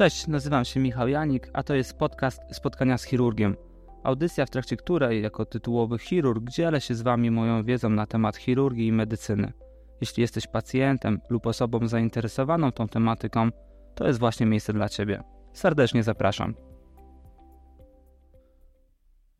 [0.00, 3.56] Cześć, nazywam się Michał Janik, a to jest podcast Spotkania z chirurgiem.
[4.02, 8.36] Audycja, w trakcie której, jako tytułowy chirurg, dzielę się z Wami moją wiedzą na temat
[8.36, 9.52] chirurgii i medycyny.
[10.00, 13.48] Jeśli jesteś pacjentem lub osobą zainteresowaną tą tematyką,
[13.94, 15.22] to jest właśnie miejsce dla Ciebie.
[15.52, 16.54] Serdecznie zapraszam.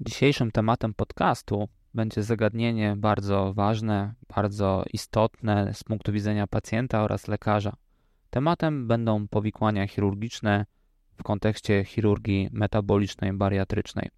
[0.00, 7.77] Dzisiejszym tematem podcastu będzie zagadnienie bardzo ważne, bardzo istotne z punktu widzenia pacjenta oraz lekarza.
[8.30, 10.66] Tematem będą powikłania chirurgiczne
[11.16, 14.08] w kontekście chirurgii metabolicznej bariatrycznej.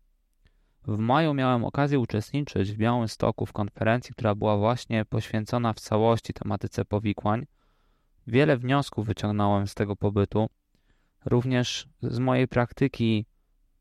[0.87, 6.33] W maju miałem okazję uczestniczyć w Białymstoku w konferencji, która była właśnie poświęcona w całości
[6.33, 7.47] tematyce powikłań.
[8.27, 10.47] Wiele wniosków wyciągnąłem z tego pobytu.
[11.25, 13.27] Również z mojej praktyki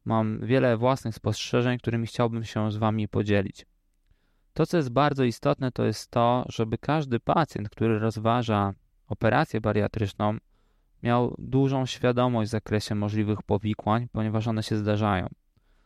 [0.05, 3.65] mam wiele własnych spostrzeżeń, którymi chciałbym się z Wami podzielić.
[4.53, 8.73] To, co jest bardzo istotne, to jest to, żeby każdy pacjent, który rozważa
[9.11, 10.37] operację bariatryczną,
[11.03, 15.27] miał dużą świadomość w zakresie możliwych powikłań, ponieważ one się zdarzają.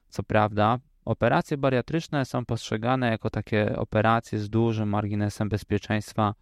[0.10, 6.34] Co prawda, operacje bariatryczne są postrzegane jako takie operacje z dużym marginesem bezpieczeństwa,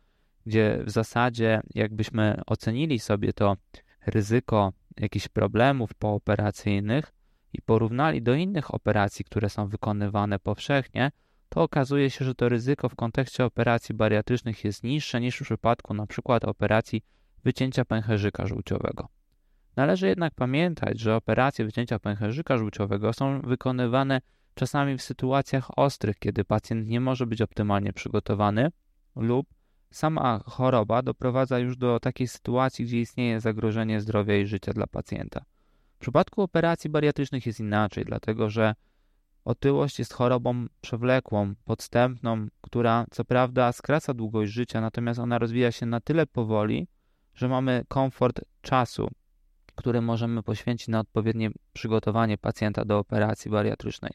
[0.45, 3.57] gdzie w zasadzie, jakbyśmy ocenili sobie to
[4.05, 7.13] ryzyko jakichś problemów pooperacyjnych
[7.53, 11.11] i porównali do innych operacji, które są wykonywane powszechnie,
[11.53, 15.93] to okazuje się, że to ryzyko w kontekście operacji bariatrycznych jest niższe niż w przypadku
[15.93, 16.21] np.
[16.41, 17.01] operacji
[17.43, 19.07] wycięcia pęcherzyka żółciowego.
[19.75, 24.21] Należy jednak pamiętać, że operacje wycięcia pęcherzyka żółciowego są wykonywane
[24.55, 28.71] czasami w sytuacjach ostrych, kiedy pacjent nie może być optymalnie przygotowany
[29.15, 29.47] lub
[29.91, 35.45] sama choroba doprowadza już do takiej sytuacji, gdzie istnieje zagrożenie zdrowia i życia dla pacjenta.
[35.95, 38.75] W przypadku operacji bariatrycznych jest inaczej, dlatego że
[39.45, 45.85] Otyłość jest chorobą przewlekłą, podstępną, która co prawda skraca długość życia, natomiast ona rozwija się
[45.85, 46.87] na tyle powoli,
[47.35, 49.09] że mamy komfort czasu,
[49.75, 54.11] który możemy poświęcić na odpowiednie przygotowanie pacjenta do operacji bariatrycznej.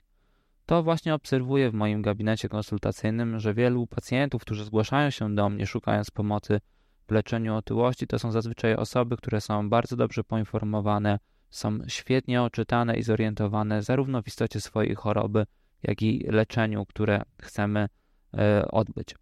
[0.66, 5.66] To właśnie obserwuję w moim gabinecie konsultacyjnym, że wielu pacjentów, którzy zgłaszają się do mnie
[5.66, 6.60] szukając pomocy
[7.08, 11.18] w leczeniu otyłości, to są zazwyczaj osoby, które są bardzo dobrze poinformowane,
[11.50, 15.46] są świetnie oczytane i zorientowane zarówno w istocie swojej choroby,
[15.82, 17.88] jak i leczeniu, które chcemy
[18.34, 19.14] e, odbyć.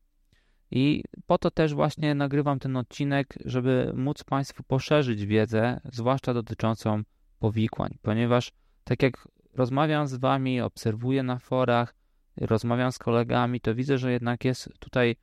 [0.70, 7.02] I po to też właśnie nagrywam ten odcinek, żeby móc Państwu poszerzyć wiedzę, zwłaszcza dotyczącą
[7.38, 8.52] powikłań, ponieważ
[8.84, 11.94] tak jak rozmawiam z Wami, obserwuję na forach,
[12.36, 15.16] rozmawiam z kolegami, to widzę, że jednak jest tutaj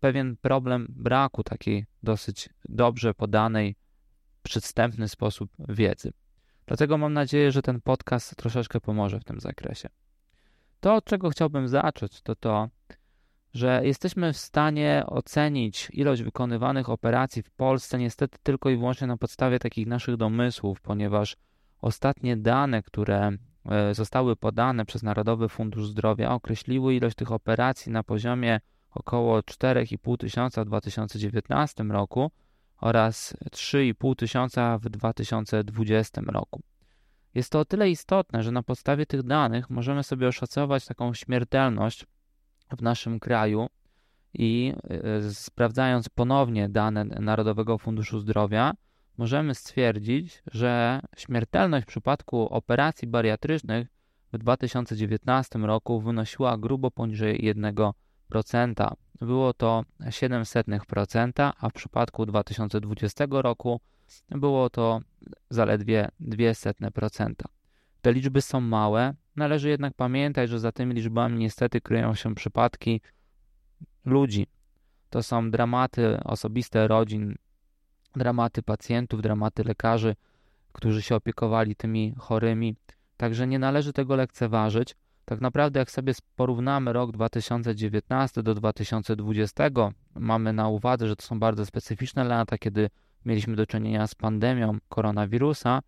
[0.00, 3.76] pewien problem braku takiej dosyć dobrze podanej,
[4.42, 6.12] przystępny sposób wiedzy.
[6.66, 9.88] Dlatego mam nadzieję, że ten podcast troszeczkę pomoże w tym zakresie.
[10.80, 12.68] To, od czego chciałbym zacząć, to to,
[13.54, 19.16] że jesteśmy w stanie ocenić ilość wykonywanych operacji w Polsce niestety tylko i wyłącznie na
[19.16, 21.36] podstawie takich naszych domysłów, ponieważ
[21.80, 23.32] ostatnie dane, które
[23.66, 28.60] e, zostały podane przez Narodowy Fundusz Zdrowia, określiły ilość tych operacji na poziomie
[28.90, 32.30] około 4,5 tysiąca w 2019 roku,
[32.80, 36.62] oraz 3,5 tysiąca w 2020 roku.
[37.34, 42.06] Jest to o tyle istotne, że na podstawie tych danych możemy sobie oszacować taką śmiertelność
[42.78, 43.68] w naszym kraju
[44.34, 44.74] i
[45.24, 48.74] e, sprawdzając ponownie dane Narodowego Funduszu Zdrowia,
[49.18, 53.88] możemy stwierdzić, że śmiertelność w przypadku operacji bariatrycznych
[54.32, 57.92] w 2019 roku wynosiła grubo poniżej 1%.
[59.20, 63.80] Było to 0,07%, a w przypadku 2020 roku
[64.28, 65.00] było to
[65.50, 67.32] zaledwie 0,02%.
[68.02, 73.00] Te liczby są małe, należy jednak pamiętać, że za tymi liczbami niestety kryją się przypadki
[74.04, 74.46] ludzi.
[75.10, 77.34] To są dramaty osobiste rodzin,
[78.16, 80.16] dramaty pacjentów, dramaty lekarzy,
[80.72, 82.76] którzy się opiekowali tymi chorymi.
[83.16, 84.96] Także nie należy tego lekceważyć.
[85.28, 89.64] Tak naprawdę, jak sobie porównamy rok 2019 do 2020,
[90.14, 92.90] mamy na uwadze, że to są bardzo specyficzne lata, kiedy
[93.24, 95.80] mieliśmy do czynienia z pandemią koronawirusa,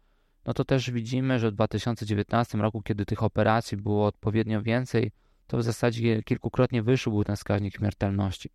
[0.46, 5.10] no to też widzimy, że w 2019 roku, kiedy tych operacji było odpowiednio więcej,
[5.46, 8.50] to w zasadzie kilkukrotnie wyższy był ten wskaźnik śmiertelności.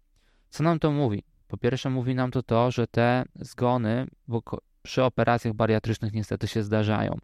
[0.50, 1.24] Co nam to mówi?
[1.48, 4.08] Po pierwsze, mówi nam to to, że te zgony
[4.82, 7.18] przy operacjach bariatrycznych niestety się zdarzają.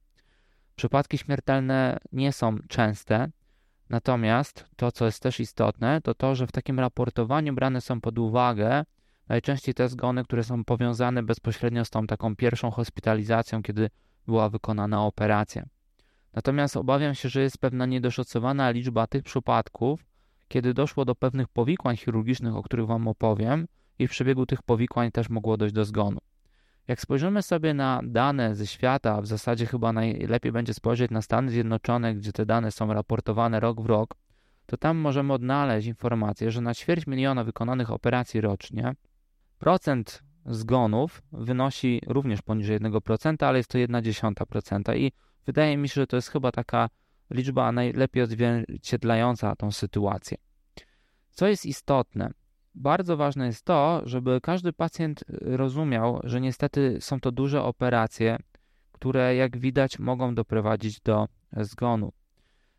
[0.75, 3.29] Przypadki śmiertelne nie są częste,
[3.89, 8.19] Natomiast to, co jest też istotne, to to, że w takim raportowaniu brane są pod
[8.19, 8.83] uwagę
[9.27, 13.89] najczęściej te zgony, które są powiązane bezpośrednio z tą taką pierwszą hospitalizacją, kiedy
[14.27, 15.65] była wykonana operacja.
[16.33, 20.06] Natomiast obawiam się, że jest pewna niedoszacowana liczba tych przypadków,
[20.47, 23.68] kiedy doszło do pewnych powikłań chirurgicznych, o których Wam opowiem,
[24.00, 26.19] i w przebiegu tych powikłań też mogło dojść do zgonu.
[26.89, 31.51] Jak spojrzymy sobie na dane ze świata, w zasadzie chyba najlepiej będzie spojrzeć na Stany
[31.51, 34.15] Zjednoczone, gdzie te dane są raportowane rok w rok,
[34.65, 38.95] to tam możemy odnaleźć informację, że na ćwierć miliona wykonanych operacji rocznie
[39.59, 45.12] procent zgonów wynosi również poniżej 1%, ale jest to 1,1% i
[45.45, 46.89] wydaje mi się, że to jest chyba taka
[47.30, 50.38] liczba najlepiej odzwierciedlająca tą sytuację.
[51.31, 52.31] Co jest istotne?
[52.75, 58.38] Bardzo ważne jest to, żeby każdy pacjent rozumiał, że niestety są to duże operacje,
[58.92, 61.27] które jak widać mogą doprowadzić do
[61.57, 62.12] zgonu.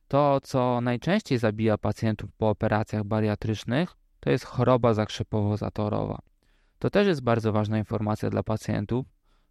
[0.09, 6.19] To, co najczęściej zabija pacjentów po operacjach bariatrycznych, to jest choroba zakrzepowo-zatorowa.
[6.79, 9.07] To też jest bardzo ważna informacja dla pacjentów,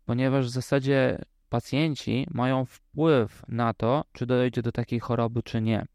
[0.05, 5.85] ponieważ w zasadzie pacjenci mają wpływ na to, czy dojdzie do takiej choroby, czy nie.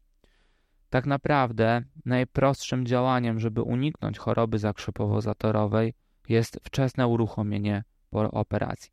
[0.95, 5.93] Tak naprawdę najprostszym działaniem, żeby uniknąć choroby zakrzepowo-zatorowej
[6.29, 8.91] jest wczesne uruchomienie po operacji.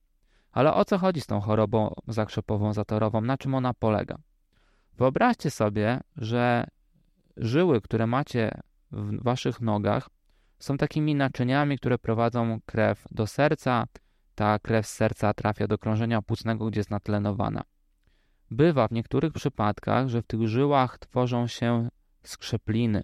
[0.52, 3.20] Ale o co chodzi z tą chorobą zakrzepową zatorową?
[3.20, 4.18] Na czym ona polega?
[4.98, 6.66] Wyobraźcie sobie, że
[7.36, 8.60] żyły, które macie
[8.92, 10.08] w waszych nogach,
[10.58, 13.86] są takimi naczyniami, które prowadzą krew do serca.
[14.34, 17.62] Ta krew z serca trafia do krążenia płucnego, gdzie jest natlenowana.
[18.52, 21.88] Bywa w niektórych przypadkach, że w tych żyłach tworzą się
[22.22, 23.02] skrzepliny,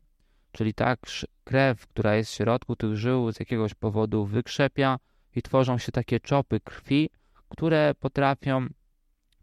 [0.52, 0.96] czyli ta
[1.44, 4.98] krew, która jest w środku tych żył z jakiegoś powodu wykrzepia
[5.34, 7.10] i tworzą się takie czopy krwi,
[7.48, 8.66] które potrafią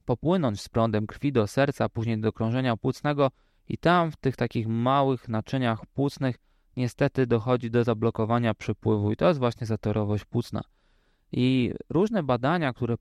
[0.06, 3.32] popłynąć z prądem krwi do serca, później do krążenia płucnego
[3.70, 6.36] i tam w tych takich małych naczyniach płucnych
[6.78, 10.62] niestety dochodzi do zablokowania przepływu i to jest właśnie zatorowość płucna.
[11.32, 12.96] I różne badania, które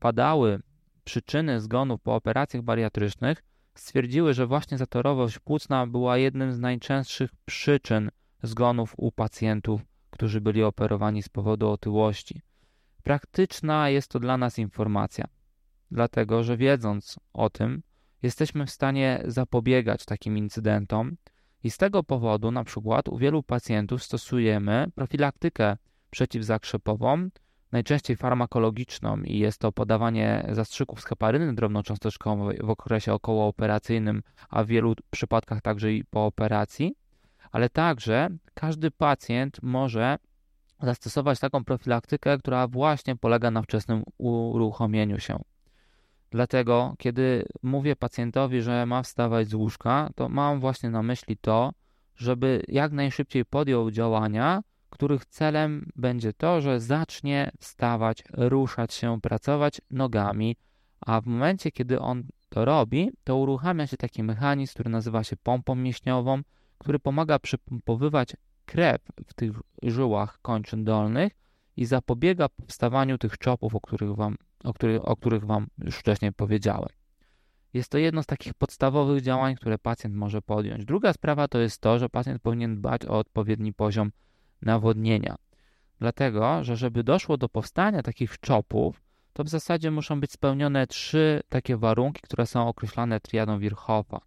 [0.00, 0.60] badały
[1.06, 3.42] przyczyny zgonów po operacjach bariatrycznych,
[3.74, 8.10] stwierdziły, że właśnie zatorowość płucna była jednym z najczęstszych przyczyn
[8.42, 9.80] zgonów u pacjentów,
[10.10, 12.40] którzy byli operowani z powodu otyłości.
[13.02, 15.24] Praktyczna jest to dla nas informacja,
[15.90, 17.82] dlatego że wiedząc o tym,
[18.22, 21.16] jesteśmy w stanie zapobiegać takim incydentom
[21.64, 25.76] i z tego powodu na przykład u wielu pacjentów stosujemy profilaktykę
[26.10, 27.28] przeciwzakrzepową,
[27.76, 34.66] najczęściej farmakologiczną i jest to podawanie zastrzyków z heparyny drobnocząsteczkowej w okresie okołooperacyjnym, a w
[34.66, 36.94] wielu przypadkach także i po operacji,
[37.52, 40.16] ale także każdy pacjent może
[40.82, 45.42] zastosować taką profilaktykę, która właśnie polega na wczesnym uruchomieniu się.
[46.30, 51.72] Dlatego, kiedy mówię pacjentowi, że ma wstawać z łóżka, to mam właśnie na myśli to,
[52.16, 54.62] żeby jak najszybciej podjął działania,
[54.96, 60.56] których celem będzie to, że zacznie wstawać, ruszać się, pracować nogami,
[61.00, 65.36] a w momencie, kiedy on to robi, to uruchamia się taki mechanizm, który nazywa się
[65.36, 66.42] pompą mięśniową,
[66.78, 69.52] który pomaga przypompowywać krew w tych
[69.82, 71.32] żyłach kończyn dolnych
[71.76, 76.32] i zapobiega powstawaniu tych czopów, o których wam, o których, o których wam już wcześniej
[76.32, 76.88] powiedziałem.
[77.74, 80.84] Jest to jedno z takich podstawowych działań, które pacjent może podjąć.
[80.84, 84.10] Druga sprawa to jest to, że pacjent powinien dbać o odpowiedni poziom
[84.62, 85.36] nawodnienia.
[85.98, 91.42] Dlatego, że żeby doszło do powstania takich czopów, to w zasadzie muszą być spełnione trzy
[91.48, 94.20] takie warunki, które są określane triadą Wirchhoffa.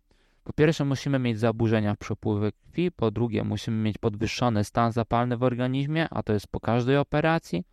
[0.44, 5.38] Po pierwsze, musimy mieć zaburzenia w przepływie krwi, po drugie, musimy mieć podwyższony stan zapalny
[5.38, 7.64] w organizmie, a to jest po każdej operacji,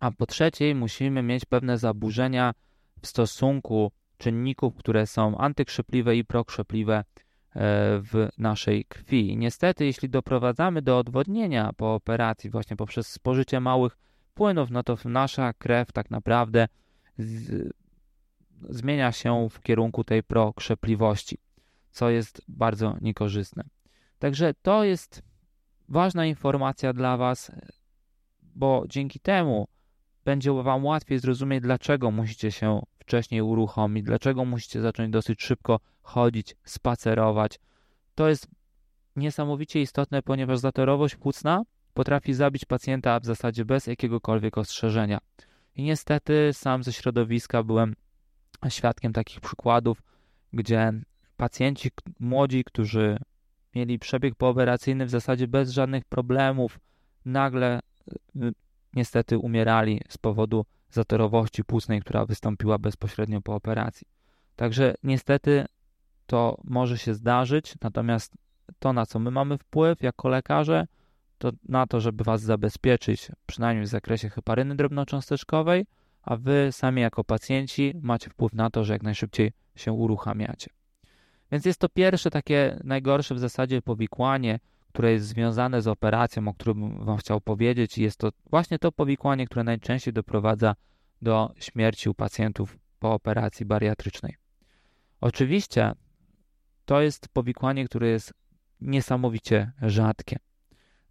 [0.00, 2.54] a po trzecie, musimy mieć pewne zaburzenia
[3.02, 7.04] w stosunku czynników, które są antykrzepliwe i prokrzepliwe
[8.00, 9.36] w naszej krwi.
[9.36, 13.96] Niestety, jeśli doprowadzamy do odwodnienia po operacji właśnie poprzez spożycie małych
[14.34, 16.68] płynów, no to nasza krew tak naprawdę
[17.18, 17.68] z,
[18.68, 21.38] zmienia się w kierunku tej prokrzepliwości,
[21.90, 23.64] co jest bardzo niekorzystne.
[24.18, 25.22] Także to jest
[25.88, 27.52] ważna informacja dla Was,
[28.42, 29.68] bo dzięki temu
[30.24, 36.56] będzie Wam łatwiej zrozumieć, dlaczego musicie się wcześniej uruchomić, dlaczego musicie zacząć dosyć szybko chodzić,
[36.64, 37.58] spacerować.
[38.14, 38.48] To jest
[39.16, 41.62] niesamowicie istotne, ponieważ zatorowość płucna
[41.94, 45.18] potrafi zabić pacjenta w zasadzie bez jakiegokolwiek ostrzeżenia.
[45.76, 47.96] I niestety sam ze środowiska byłem
[48.68, 50.02] świadkiem takich przykładów,
[50.52, 50.92] gdzie
[51.36, 53.18] pacjenci młodzi, którzy
[53.74, 56.78] mieli przebieg pooperacyjny w zasadzie bez żadnych problemów,
[57.24, 57.80] nagle
[58.36, 58.52] y,
[58.94, 64.06] niestety umierali z powodu zatorowości płucnej, która wystąpiła bezpośrednio po operacji.
[64.56, 65.64] Także niestety
[66.26, 68.34] to może się zdarzyć, natomiast
[68.78, 70.86] to, na co my mamy wpływ jako lekarze,
[71.38, 75.86] to na to, żeby Was zabezpieczyć, przynajmniej w zakresie heparyny drobnocząsteczkowej,
[76.22, 80.70] a Wy sami jako pacjenci macie wpływ na to, że jak najszybciej się uruchamiacie.
[81.52, 84.58] Więc jest to pierwsze takie najgorsze w zasadzie powikłanie,
[84.96, 87.98] które jest związane z operacją, o którym Wam chciał powiedzieć.
[87.98, 90.74] Jest to właśnie to powikłanie, które najczęściej doprowadza
[91.22, 94.36] do śmierci u pacjentów po operacji bariatrycznej.
[95.20, 95.92] Oczywiście
[96.84, 98.34] to jest powikłanie, które jest
[98.80, 100.36] niesamowicie rzadkie.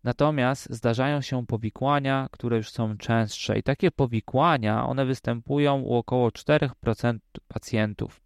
[0.03, 6.29] Natomiast zdarzają się powikłania, które już są częstsze i takie powikłania, one występują u około
[6.29, 8.21] 4% pacjentów.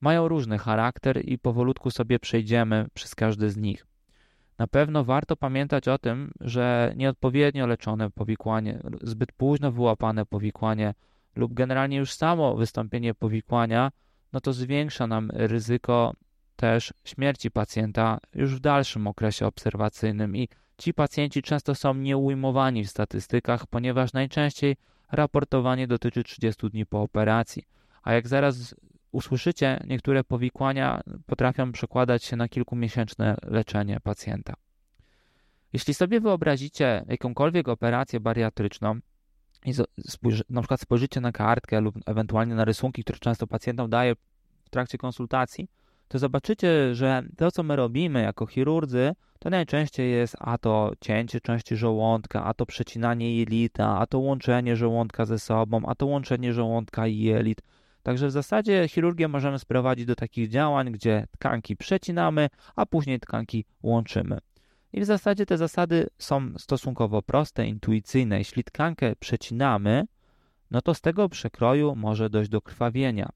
[0.00, 3.86] Mają różny charakter i powolutku sobie przejdziemy przez każdy z nich.
[4.58, 10.94] Na pewno warto pamiętać o tym, że nieodpowiednio leczone powikłanie, zbyt późno wyłapane powikłanie
[11.36, 13.90] lub generalnie już samo wystąpienie powikłania,
[14.32, 16.12] no to zwiększa nam ryzyko
[16.56, 22.90] też śmierci pacjenta już w dalszym okresie obserwacyjnym i ci pacjenci często są nieujmowani w
[22.90, 24.76] statystykach, ponieważ najczęściej
[25.12, 27.62] raportowanie dotyczy 30 dni po operacji.
[28.02, 28.74] A jak zaraz
[29.14, 34.54] usłyszycie, niektóre powikłania potrafią przekładać się na kilkumiesięczne leczenie pacjenta.
[35.72, 38.98] Jeśli sobie wyobrazicie jakąkolwiek operację bariatryczną
[39.64, 39.72] i
[40.50, 44.14] na przykład spojrzycie na kartkę lub ewentualnie na rysunki, które często pacjentom daję
[44.64, 45.68] w trakcie konsultacji,
[46.08, 51.40] to zobaczycie, że to, co my robimy jako chirurdzy, to najczęściej jest a to cięcie
[51.40, 56.52] części żołądka, a to przecinanie jelita, a to łączenie żołądka ze sobą, a to łączenie
[56.52, 57.62] żołądka i jelit.
[58.04, 63.64] Także w zasadzie chirurgię możemy sprowadzić do takich działań, gdzie tkanki przecinamy, a później tkanki
[63.82, 64.38] łączymy.
[64.92, 68.38] I w zasadzie te zasady są stosunkowo proste, intuicyjne.
[68.38, 70.04] Jeśli tkankę przecinamy,
[70.70, 73.28] no to z tego przekroju może dojść do krwawienia.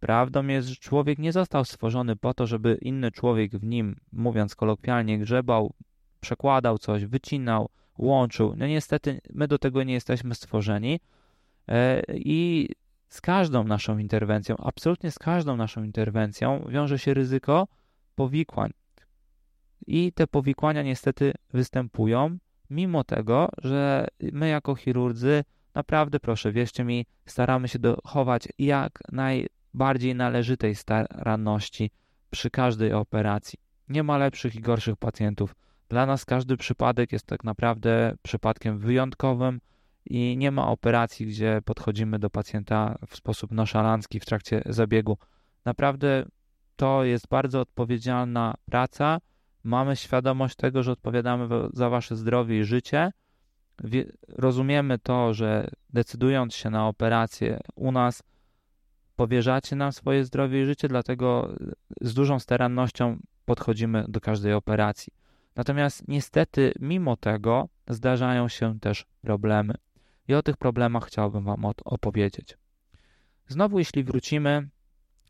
[0.00, 4.54] Prawdą jest, że człowiek nie został stworzony po to, żeby inny człowiek w nim, mówiąc
[4.54, 5.72] kolokwialnie, grzebał,
[6.20, 8.54] przekładał coś, wycinał, łączył.
[8.56, 11.00] No niestety my do tego nie jesteśmy stworzeni
[11.68, 12.68] e, i
[13.12, 17.68] z każdą naszą interwencją, absolutnie z każdą naszą interwencją wiąże się ryzyko
[18.14, 18.70] powikłań.
[19.86, 22.38] I te powikłania niestety występują,
[22.70, 30.14] mimo tego, że my jako chirurdzy naprawdę, proszę, wierzcie mi, staramy się dochować jak najbardziej
[30.14, 31.90] należytej staranności
[32.30, 33.58] przy każdej operacji.
[33.88, 35.54] Nie ma lepszych i gorszych pacjentów.
[35.88, 39.60] Dla nas każdy przypadek jest tak naprawdę przypadkiem wyjątkowym,
[40.04, 45.18] i nie ma operacji, gdzie podchodzimy do pacjenta w sposób noszalancki w trakcie zabiegu.
[45.64, 46.24] Naprawdę
[46.76, 49.18] to jest bardzo odpowiedzialna praca.
[49.64, 53.12] Mamy świadomość tego, że odpowiadamy za wasze zdrowie i życie.
[54.28, 58.22] Rozumiemy to, że decydując się na operację u nas,
[59.16, 61.54] powierzacie nam swoje zdrowie i życie, dlatego
[62.00, 65.12] z dużą starannością podchodzimy do każdej operacji.
[65.56, 69.74] Natomiast niestety, mimo tego, zdarzają się też problemy
[70.28, 72.56] i o tych problemach chciałbym Wam opowiedzieć.
[73.48, 74.68] Znowu, jeśli wrócimy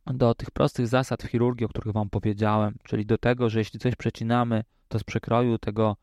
[0.06, 3.80] do tych prostych zasad w chirurgii, o których Wam powiedziałem, czyli do tego, że jeśli
[3.80, 5.96] coś przecinamy, to z przekroju tego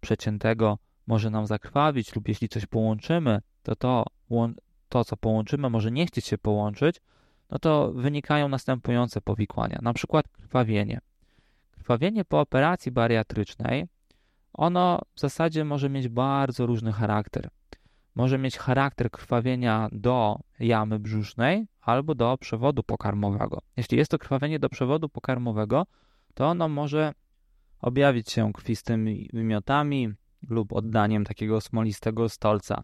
[0.00, 4.04] przeciętego może nam zakrwawić, lub jeśli coś połączymy, to to,
[4.88, 7.00] to co połączymy, może nie chcieć się połączyć,
[7.50, 11.00] no to wynikają następujące powikłania, na przykład krwawienie.
[11.70, 13.86] Krwawienie po operacji bariatrycznej,
[14.52, 17.48] ono w zasadzie może mieć bardzo różny charakter
[18.16, 23.62] może mieć charakter krwawienia do jamy brzusznej albo do przewodu pokarmowego.
[23.76, 25.86] Jeśli jest to krwawienie do przewodu pokarmowego,
[26.34, 27.12] to ono może
[27.80, 30.08] objawić się krwistymi wymiotami
[30.48, 32.82] lub oddaniem takiego smolistego stolca.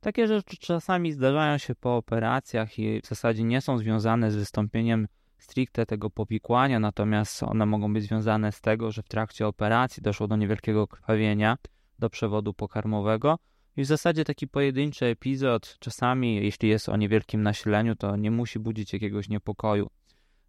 [0.00, 5.08] Takie rzeczy czasami zdarzają się po operacjach i w zasadzie nie są związane z wystąpieniem
[5.38, 10.28] stricte tego powikłania, natomiast one mogą być związane z tego, że w trakcie operacji doszło
[10.28, 11.56] do niewielkiego krwawienia
[11.98, 13.38] do przewodu pokarmowego,
[13.76, 18.58] i w zasadzie taki pojedynczy epizod, czasami jeśli jest o niewielkim nasileniu, to nie musi
[18.58, 19.90] budzić jakiegoś niepokoju.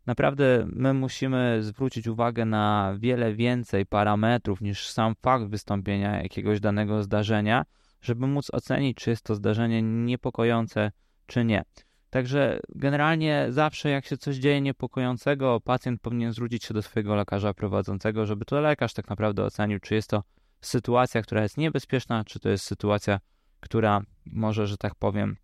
[0.06, 7.04] Naprawdę my musimy zwrócić uwagę na wiele więcej parametrów niż sam fakt wystąpienia jakiegoś danego
[7.04, 7.66] zdarzenia,
[8.02, 10.92] żeby móc ocenić, czy jest to zdarzenie niepokojące,
[11.26, 11.64] czy nie.
[12.10, 17.54] Także generalnie zawsze jak się coś dzieje niepokojącego, pacjent powinien zwrócić się do swojego lekarza
[17.54, 20.24] prowadzącego, żeby to lekarz tak naprawdę ocenił, czy jest to
[20.66, 23.20] sytuacja, która jest niebezpieczna, czy to jest sytuacja,
[23.60, 25.38] która może, że tak powiem,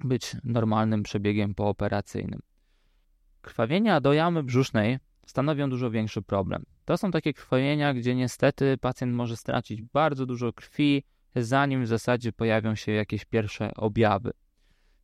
[0.00, 2.40] być normalnym przebiegiem pooperacyjnym.
[3.42, 6.64] Krwawienia do jamy brzusznej stanowią dużo większy problem.
[6.84, 11.04] To są takie krwawienia, gdzie niestety pacjent może stracić bardzo dużo krwi,
[11.36, 14.32] zanim w zasadzie pojawią się jakieś pierwsze objawy.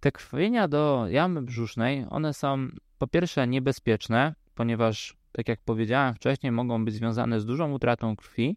[0.00, 6.52] Te krwawienia do jamy brzusznej, one są po pierwsze niebezpieczne, ponieważ, tak jak powiedziałem wcześniej,
[6.52, 8.56] mogą być związane z dużą utratą krwi,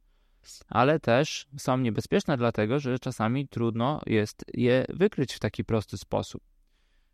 [0.67, 6.41] ale też są niebezpieczne, dlatego że czasami trudno jest je wykryć w taki prosty sposób.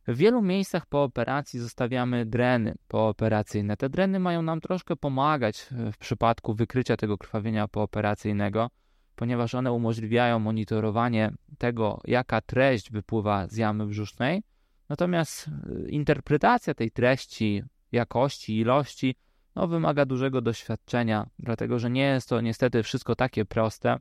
[0.07, 3.77] W wielu miejscach po operacji zostawiamy dreny pooperacyjne.
[3.77, 8.69] Te dreny mają nam troszkę pomagać w przypadku wykrycia tego krwawienia pooperacyjnego,
[9.15, 14.43] ponieważ one umożliwiają monitorowanie tego, jaka treść wypływa z jamy brzusznej.
[14.89, 19.15] Natomiast y, interpretacja tej treści, jakości, ilości
[19.55, 23.99] no, wymaga dużego doświadczenia, dlatego że nie jest to niestety wszystko takie proste.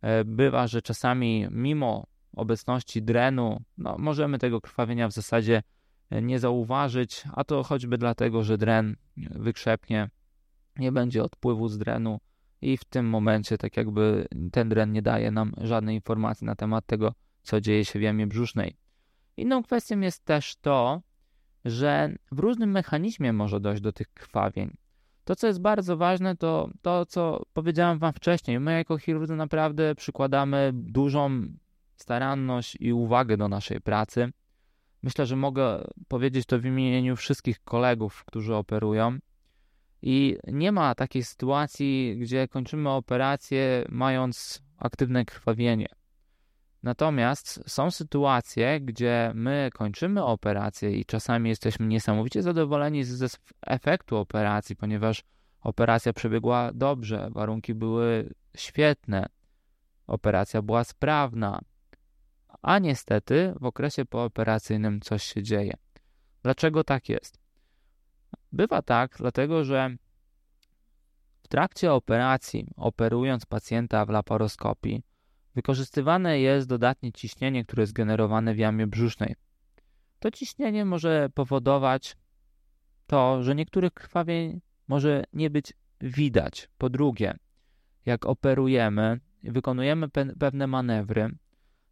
[0.00, 2.06] E, bywa, że czasami mimo
[2.36, 5.62] obecności drenu, no, możemy tego krwawienia w zasadzie
[6.10, 10.10] e, nie zauważyć, a to choćby dlatego, że dren wykrzepnie,
[10.76, 12.20] nie będzie odpływu z drenu
[12.62, 16.86] i w tym momencie tak jakby ten dren nie daje nam żadnej informacji na temat
[16.86, 18.76] tego, co dzieje się w jamie brzusznej.
[19.36, 21.02] Inną kwestią jest też to,
[21.64, 24.76] że w różnym mechanizmie może dojść do tych krwawień.
[25.24, 28.60] To, co jest bardzo ważne, to to, co powiedziałem Wam wcześniej.
[28.60, 31.46] My, jako chirurdzy, naprawdę przykładamy dużą
[31.96, 34.32] staranność i uwagę do naszej pracy.
[35.02, 39.18] Myślę, że mogę powiedzieć to w imieniu wszystkich kolegów, którzy operują.
[40.02, 45.86] I nie ma takiej sytuacji, gdzie kończymy operację mając aktywne krwawienie.
[46.82, 53.26] Natomiast są sytuacje, gdzie my kończymy operację i czasami jesteśmy niesamowicie zadowoleni ze
[53.66, 55.24] efektu operacji, ponieważ
[55.60, 59.26] operacja przebiegła dobrze, warunki były świetne,
[60.06, 61.60] operacja była sprawna,
[62.62, 65.74] a niestety w okresie pooperacyjnym coś się dzieje.
[66.42, 67.40] Dlaczego tak jest?
[68.52, 69.96] Bywa tak, dlatego że
[71.42, 75.02] w trakcie operacji, operując pacjenta w laparoskopii,
[75.60, 79.34] wykorzystywane jest dodatnie ciśnienie, które jest generowane w jamie brzusznej.
[80.18, 82.16] To ciśnienie może powodować
[83.06, 86.68] to, że niektórych krwawień może nie być widać.
[86.78, 87.34] Po drugie,
[88.06, 91.30] jak operujemy i wykonujemy pe pewne manewry,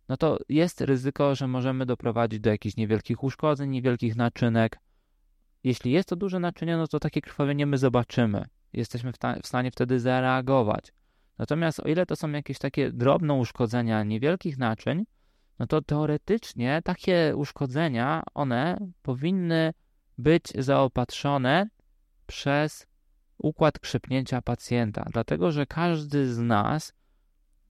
[0.08, 4.80] no to jest ryzyko, że możemy doprowadzić do jakichś niewielkich uszkodzeń, niewielkich naczynek.
[5.64, 8.44] Jeśli jest to duże naczynie, no to takie krwawienie my zobaczymy.
[8.72, 10.92] Jesteśmy w, w stanie wtedy zareagować.
[11.38, 15.04] Natomiast o ile to są jakieś takie drobne uszkodzenia niewielkich naczyń,
[15.58, 19.72] no to teoretycznie takie uszkodzenia, one powinny
[20.18, 21.68] być zaopatrzone
[22.26, 22.86] przez
[23.38, 26.92] układ krzepnięcia pacjenta, dlatego że każdy z nas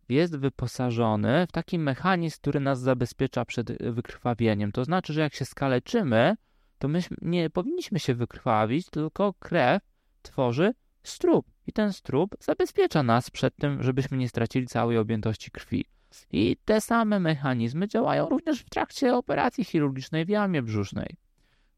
[0.08, 4.72] jest wyposażony w taki mechanizm, który nas zabezpiecza przed wykrwawieniem.
[4.72, 6.36] To znaczy, że jak się skaleczymy,
[6.78, 9.82] to my nie powinniśmy się wykrwawić, tylko krew
[10.22, 10.74] tworzy
[11.08, 15.84] strób i ten strób zabezpiecza nas przed tym, żebyśmy nie stracili całej objętości krwi.
[16.32, 21.16] I te same mechanizmy działają również w trakcie operacji chirurgicznej w jamie brzusznej.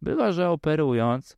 [0.02, 1.36] Bywa, że operując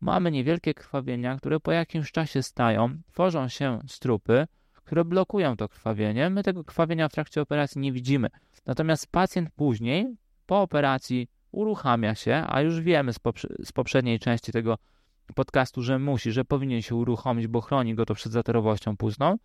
[0.00, 6.30] mamy niewielkie krwawienia, które po jakimś czasie stają, tworzą się strupy, które blokują to krwawienie.
[6.30, 8.28] My tego krwawienia w trakcie operacji nie widzimy.
[8.66, 14.52] Natomiast pacjent później, po operacji, uruchamia się, a już wiemy z, poprze z poprzedniej części
[14.52, 14.78] tego
[15.34, 19.36] podcastu, że musi, że powinien się uruchomić, bo chroni go to przed zatorowością pustną.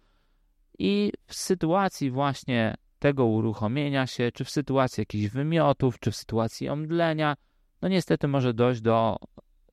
[0.80, 6.70] I w sytuacji właśnie tego uruchomienia się, czy w sytuacji jakichś wymiotów, czy w sytuacji
[6.70, 7.36] omdlenia,
[7.82, 9.18] no niestety może dojść do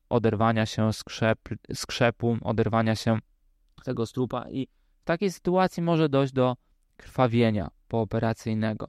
[0.08, 1.38] oderwania się skrzep,
[1.74, 3.18] skrzepu, oderwania się
[3.84, 4.68] tego strupa i
[5.00, 6.56] w takiej sytuacji może dojść do
[6.96, 8.88] krwawienia pooperacyjnego.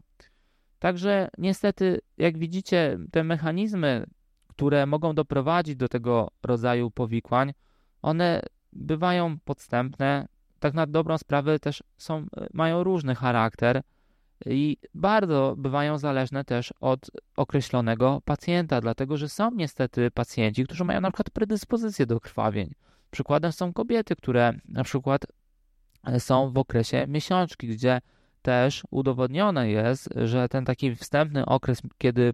[0.79, 4.05] Także niestety, jak widzicie, te mechanizmy
[4.51, 7.53] które mogą doprowadzić do tego rodzaju powikłań,
[8.01, 8.41] one
[8.73, 10.27] bywają podstępne,
[10.59, 13.81] tak na dobrą sprawę też są, mają różny charakter
[14.45, 21.01] i bardzo bywają zależne też od określonego pacjenta, dlatego że są niestety pacjenci, którzy mają
[21.01, 22.73] na przykład predyspozycję do krwawień.
[23.11, 25.25] Przykładem są kobiety, które na przykład
[26.19, 28.01] są w okresie miesiączki, gdzie
[28.41, 32.33] też udowodnione jest, że ten taki wstępny okres, kiedy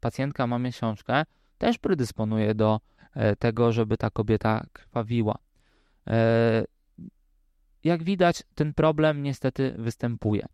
[0.00, 1.24] pacjentka ma miesiączkę,
[1.60, 2.80] też predysponuje do
[3.14, 5.38] e, tego, żeby ta kobieta krwawiła.
[6.06, 6.64] E,
[7.84, 10.46] jak widać, ten problem niestety występuje.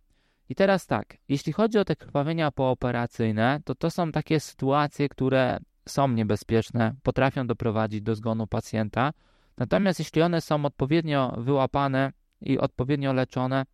[0.49, 5.59] I teraz tak, jeśli chodzi o te krwawienia pooperacyjne, to to są takie sytuacje, które
[5.89, 9.13] są niebezpieczne, potrafią doprowadzić do zgonu pacjenta.
[9.57, 13.67] Natomiast jeśli one są odpowiednio wyłapane i odpowiednio leczone,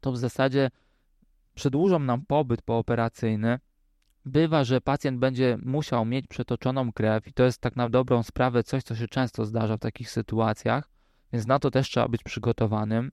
[0.00, 0.70] to w zasadzie
[1.54, 3.58] przedłużą nam pobyt pooperacyjny
[4.28, 8.62] bywa, że pacjent będzie musiał mieć przetoczoną krew i to jest tak na dobrą sprawę
[8.62, 10.88] coś, co się często zdarza w takich sytuacjach,
[11.32, 13.10] więc na to też trzeba być przygotowanym.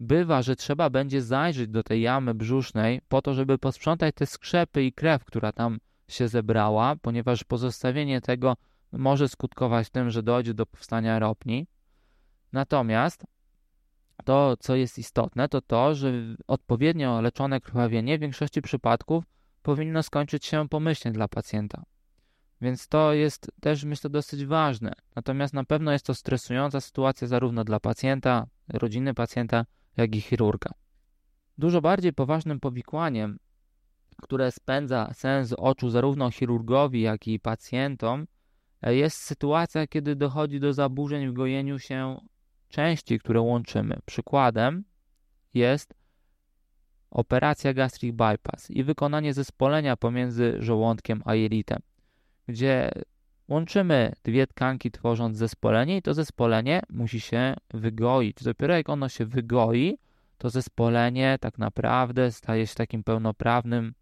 [0.00, 4.84] Bywa, że trzeba będzie zajrzeć do tej jamy brzusznej po to, żeby posprzątać te skrzepy
[4.84, 8.56] i krew, która tam się zebrała, ponieważ pozostawienie tego
[8.92, 11.66] może skutkować tym, że dojdzie do powstania ropni.
[12.52, 13.26] Natomiast
[14.24, 16.12] to, co jest istotne, to to, że
[16.46, 19.24] odpowiednio leczone krwawienie w większości przypadków
[19.62, 21.82] powinno skończyć się pomyślnie dla pacjenta.
[22.60, 24.92] Więc to jest też, myślę, dosyć ważne.
[25.16, 30.70] Natomiast na pewno jest to stresująca sytuacja zarówno dla pacjenta, rodziny pacjenta, jak i chirurga.
[31.58, 33.38] Dużo bardziej poważnym powikłaniem,
[34.22, 38.26] które spędza sens oczu zarówno chirurgowi, jak i pacjentom,
[38.82, 42.20] jest sytuacja, kiedy dochodzi do zaburzeń w gojeniu się
[42.68, 43.98] części, które łączymy.
[44.06, 44.84] Przykładem
[45.54, 45.94] jest
[47.10, 51.78] operacja gastric bypass i wykonanie zespolenia pomiędzy żołądkiem a jelitem,
[52.48, 52.90] gdzie
[53.48, 58.36] łączymy dwie tkanki tworząc zespolenie i to zespolenie musi się wygoić.
[58.42, 59.98] Dopiero jak ono się wygoi,
[60.38, 63.94] to zespolenie tak naprawdę staje się takim pełnoprawnym,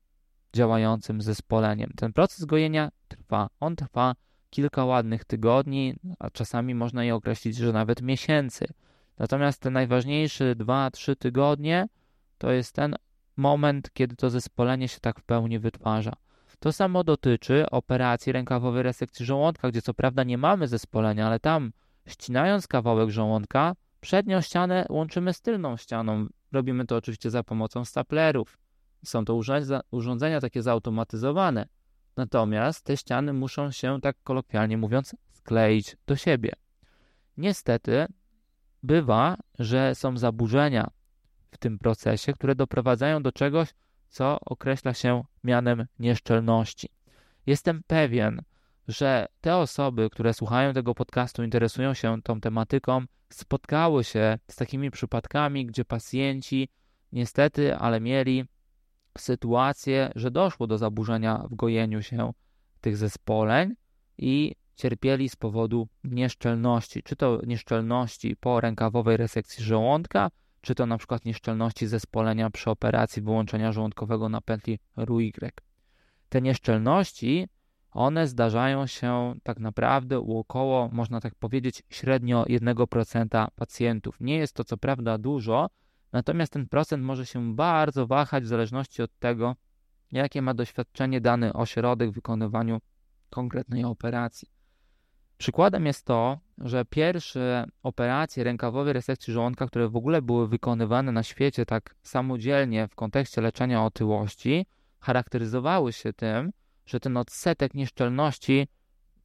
[0.53, 1.91] działającym zespoleniem.
[1.97, 3.49] Ten proces gojenia trwa.
[3.61, 4.15] On trwa
[4.51, 8.67] kilka ładnych tygodni, a czasami można je określić, że nawet miesięcy.
[9.19, 11.89] Natomiast te najważniejsze 2-3 tygodnie
[12.39, 12.97] to jest ten
[13.37, 16.13] moment, kiedy to zespolenie się tak w pełni wytwarza.
[16.59, 21.73] To samo dotyczy operacji rękawowej resekcji żołądka, gdzie co prawda nie mamy zespolenia, ale tam
[22.07, 26.27] ścinając kawałek żołądka, przednią ścianę łączymy z tylną ścianą.
[26.53, 28.59] Robimy to oczywiście za pomocą staplerów.
[29.05, 29.41] Są to
[29.91, 31.69] urządzenia takie zautomatyzowane.
[32.17, 36.53] Natomiast te ściany muszą się, tak kolokwialnie mówiąc, skleić do siebie.
[37.37, 38.07] Niestety
[38.83, 40.91] bywa, że są zaburzenia
[41.51, 43.69] w tym procesie, które doprowadzają do czegoś,
[44.09, 46.89] co określa się mianem nieszczelności.
[47.47, 48.43] Jestem pewien,
[48.89, 54.91] że te osoby, które słuchają tego podcastu, interesują się tą tematyką, spotkały się z takimi
[54.91, 56.69] przypadkami, gdzie pacjenci
[57.13, 58.45] niestety, ale mieli
[59.19, 62.33] sytuację, że doszło do zaburzenia w gojeniu się
[62.81, 63.75] tych zespoleń
[64.19, 70.99] i cierpieli z powodu nieszczelności, czy to nieszczelności po rękawowej resekcji żołądka, czy to na
[70.99, 75.33] przykład nieszczelności zespolenia przy operacji wyłączenia żołądkowego na pętli RUY.
[76.29, 77.49] Te nieszczelności,
[77.91, 84.17] one zdarzają się tak naprawdę u około, można tak powiedzieć, średnio 1% pacjentów.
[84.21, 85.69] Nie jest to co prawda dużo,
[86.13, 89.57] natomiast ten procent może się bardzo wahać w zależności od tego,
[90.13, 92.81] jakie ma doświadczenie dany ośrodek w wykonywaniu
[93.31, 94.58] konkretnej operacji.
[95.39, 101.23] Przykładem jest to, że pierwsze operacje rękawowej resekcji żołądka, które w ogóle były wykonywane na
[101.23, 104.67] świecie tak samodzielnie w kontekście leczenia otyłości,
[105.01, 106.53] charakteryzowały się tym,
[106.87, 108.69] że ten odsetek nieszczelności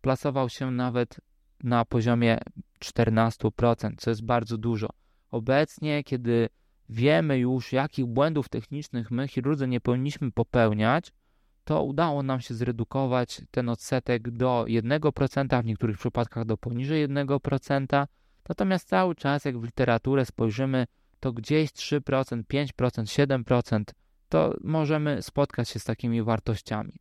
[0.01, 1.17] plasował się nawet
[1.63, 2.37] na poziomie
[2.79, 4.89] 14%, co jest bardzo dużo.
[5.31, 6.49] Obecnie, kiedy
[6.89, 11.11] wiemy już, jakich błędów technicznych my, chirurdzy, nie powinniśmy popełniać,
[11.63, 18.07] to udało nam się zredukować ten odsetek do 1%, w niektórych przypadkach do poniżej 1%.
[18.49, 20.87] Natomiast cały czas, jak w literaturę spojrzymy,
[21.19, 23.83] to gdzieś 3%, 5%, 7%
[24.29, 26.93] to możemy spotkać się z takimi wartościami.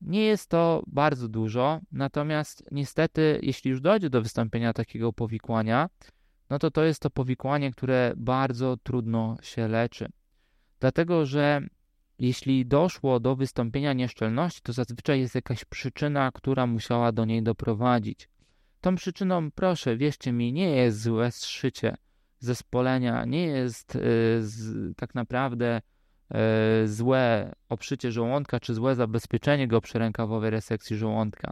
[0.00, 5.88] Nie jest to bardzo dużo, natomiast niestety, jeśli już dojdzie do wystąpienia takiego powikłania,
[6.50, 10.08] no to to jest to powikłanie, które bardzo trudno się leczy.
[10.80, 11.60] Dlatego, że
[12.22, 18.28] jeśli doszło do wystąpienia nieszczelności, to zazwyczaj jest jakaś przyczyna, która musiała do niej doprowadzić.
[18.80, 21.96] Tą przyczyną, proszę, wierzcie mi, nie jest złe zszycie
[22.38, 24.00] zespolenia, nie jest y,
[24.40, 25.80] z, tak naprawdę
[26.84, 31.50] y, złe obszycie żołądka czy złe zabezpieczenie go przy rękawowej resekcji żołądka.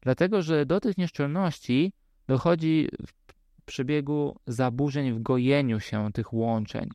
[0.00, 1.92] Dlatego, że do tych nieszczelności
[2.26, 3.12] dochodzi w
[3.64, 6.90] przebiegu zaburzeń w gojeniu się tych łączeń.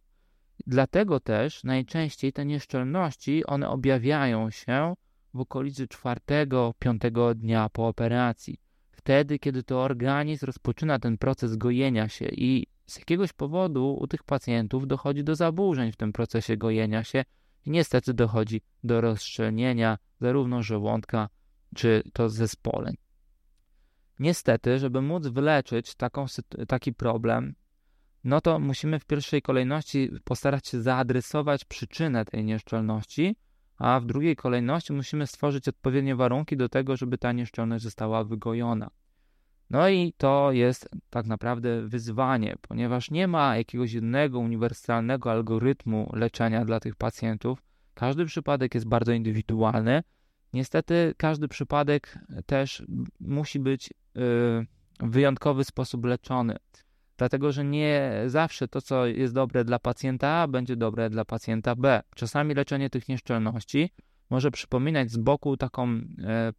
[0.67, 4.93] Dlatego też najczęściej te nieszczelności one objawiają się
[5.33, 8.57] w okolicy czwartego, piątego dnia po operacji.
[8.91, 14.23] Wtedy, kiedy to organizm rozpoczyna ten proces gojenia się i z jakiegoś powodu u tych
[14.23, 17.23] pacjentów dochodzi do zaburzeń w tym procesie gojenia się
[17.65, 21.29] i niestety dochodzi do rozszczelnienia zarówno żołądka,
[21.75, 22.95] czy to zespoleń.
[24.19, 26.25] Niestety, żeby móc wyleczyć taką,
[26.67, 27.55] taki problem,
[28.23, 33.35] no to musimy w pierwszej kolejności postarać się zaadresować przyczynę tej nieszczelności,
[33.77, 38.89] a w drugiej kolejności musimy stworzyć odpowiednie warunki do tego, żeby ta nieszczelność została wygojona.
[39.69, 46.65] No i to jest tak naprawdę wyzwanie, ponieważ nie ma jakiegoś jednego uniwersalnego algorytmu leczenia
[46.65, 47.63] dla tych pacjentów.
[47.93, 50.03] Każdy przypadek jest bardzo indywidualny.
[50.53, 52.83] Niestety, każdy przypadek też
[53.19, 54.65] musi być w
[55.01, 56.55] wyjątkowy sposób leczony.
[57.19, 61.75] Dlatego, że nie zawsze to, co jest dobre dla pacjenta A, będzie dobre dla pacjenta
[61.75, 62.01] B.
[62.15, 63.89] Czasami leczenie tych nieszczelności
[64.29, 65.87] może przypominać z boku taką,
[66.23, 66.53] e,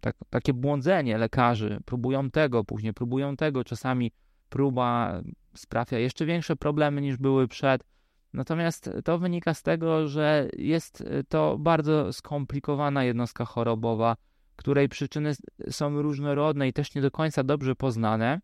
[0.00, 1.80] tak, takie błądzenie lekarzy.
[1.84, 3.64] Próbują tego, później próbują tego.
[3.64, 4.12] Czasami
[4.48, 5.20] próba
[5.54, 7.84] sprawia jeszcze większe problemy niż były przed.
[8.32, 14.16] Natomiast to wynika z tego, że jest to bardzo skomplikowana jednostka chorobowa,
[14.56, 15.32] której przyczyny
[15.70, 18.40] są różnorodne i też nie do końca dobrze poznane.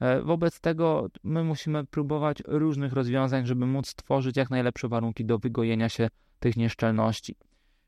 [0.00, 5.38] E, wobec tego my musimy próbować różnych rozwiązań, żeby móc stworzyć jak najlepsze warunki do
[5.38, 7.36] wygojenia się tych nieszczelności.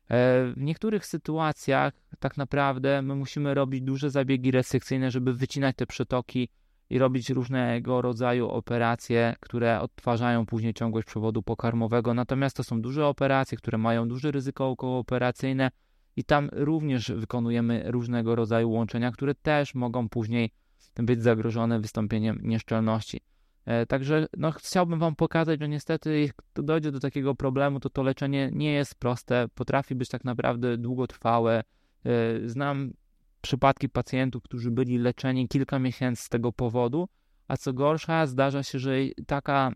[0.09, 5.85] E, w niektórych sytuacjach tak naprawdę my musimy robić duże zabiegi resekcyjne, żeby wycinać te
[5.85, 6.49] przetoki
[6.89, 12.13] i robić różnego rodzaju operacje, które odtwarzają później ciągłość przewodu pokarmowego.
[12.13, 15.71] Natomiast to są duże operacje, które mają duże ryzyko okołooperacyjne
[16.15, 20.51] i tam również wykonujemy różnego rodzaju łączenia, które też mogą później
[20.95, 23.21] być zagrożone wystąpieniem nieszczelności.
[23.65, 28.03] E, także no, chciałbym Wam pokazać, że niestety, jeśli dojdzie do takiego problemu, to to
[28.03, 31.63] leczenie nie jest proste, potrafi być tak naprawdę długotrwałe.
[32.05, 32.11] E,
[32.49, 32.93] znam
[33.41, 37.07] przypadki pacjentów, którzy byli leczeni kilka miesięcy z tego powodu,
[37.47, 38.95] a co gorsza, zdarza się, że
[39.27, 39.71] taka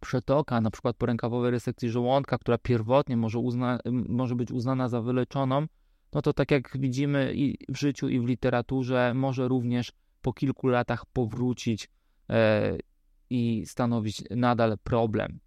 [0.00, 5.02] przetoka, na przykład po rękawowej resekcji żołądka, która pierwotnie może, uzna, może być uznana za
[5.02, 5.66] wyleczoną,
[6.12, 10.68] no to tak jak widzimy i w życiu, i w literaturze, może również po kilku
[10.68, 11.88] latach powrócić
[12.30, 12.78] e,
[13.30, 15.40] i stanowić nadal problem.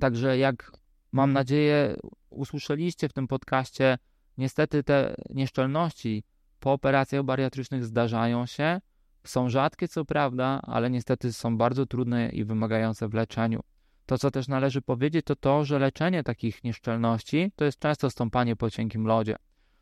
[0.00, 0.72] Także jak
[1.12, 1.96] mam nadzieję
[2.30, 3.98] usłyszeliście w tym podcaście,
[4.38, 6.24] niestety te nieszczelności
[6.60, 8.80] po operacjach bariatrycznych zdarzają się.
[9.24, 13.60] Są rzadkie, co prawda, ale niestety są bardzo trudne i wymagające w leczeniu.
[14.06, 18.56] To, co też należy powiedzieć, to to, że leczenie takich nieszczelności to jest często stąpanie
[18.56, 19.36] po cienkim lodzie.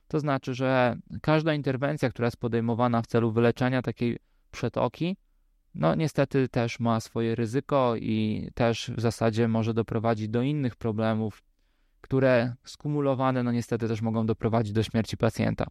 [0.08, 4.18] To znaczy, że każda interwencja, która jest podejmowana w celu wyleczenia takiej
[4.50, 5.16] przetoki,
[5.74, 11.42] no niestety też ma swoje ryzyko i też w zasadzie może doprowadzić do innych problemów,
[12.00, 15.66] które skumulowane, no niestety też mogą doprowadzić do śmierci pacjenta.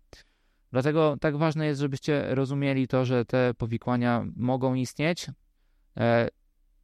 [0.71, 5.28] Dlatego tak ważne jest, żebyście rozumieli to, że te powikłania mogą istnieć.
[5.97, 6.28] E,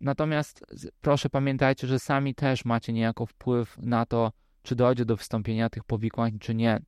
[0.01, 0.65] natomiast
[1.01, 4.31] proszę pamiętajcie, że sami też macie niejako wpływ na to,
[4.63, 6.79] czy dojdzie do wystąpienia tych powikłań, czy nie.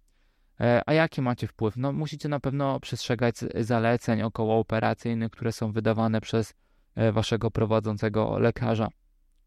[0.59, 1.77] E, a jaki macie wpływ?
[1.77, 6.53] No, musicie na pewno przestrzegać zaleceń okołooperacyjnych, które są wydawane przez
[6.95, 8.87] e, waszego prowadzącego lekarza.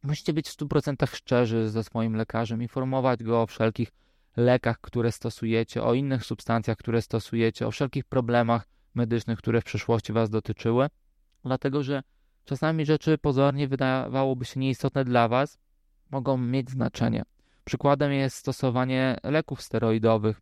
[0.03, 3.93] Musicie być w 100% szczerzy ze swoim lekarzem, informować go o wszelkich
[4.37, 10.13] lekach, które stosujecie, o innych substancjach, które stosujecie, o wszelkich problemach medycznych, które w przeszłości
[10.13, 10.87] Was dotyczyły,
[11.45, 12.03] dlatego że
[12.45, 15.59] czasami rzeczy pozornie wydawałoby się nieistotne dla Was,
[16.11, 17.23] mogą mieć znaczenie.
[17.65, 20.41] Przykładem jest stosowanie leków steroidowych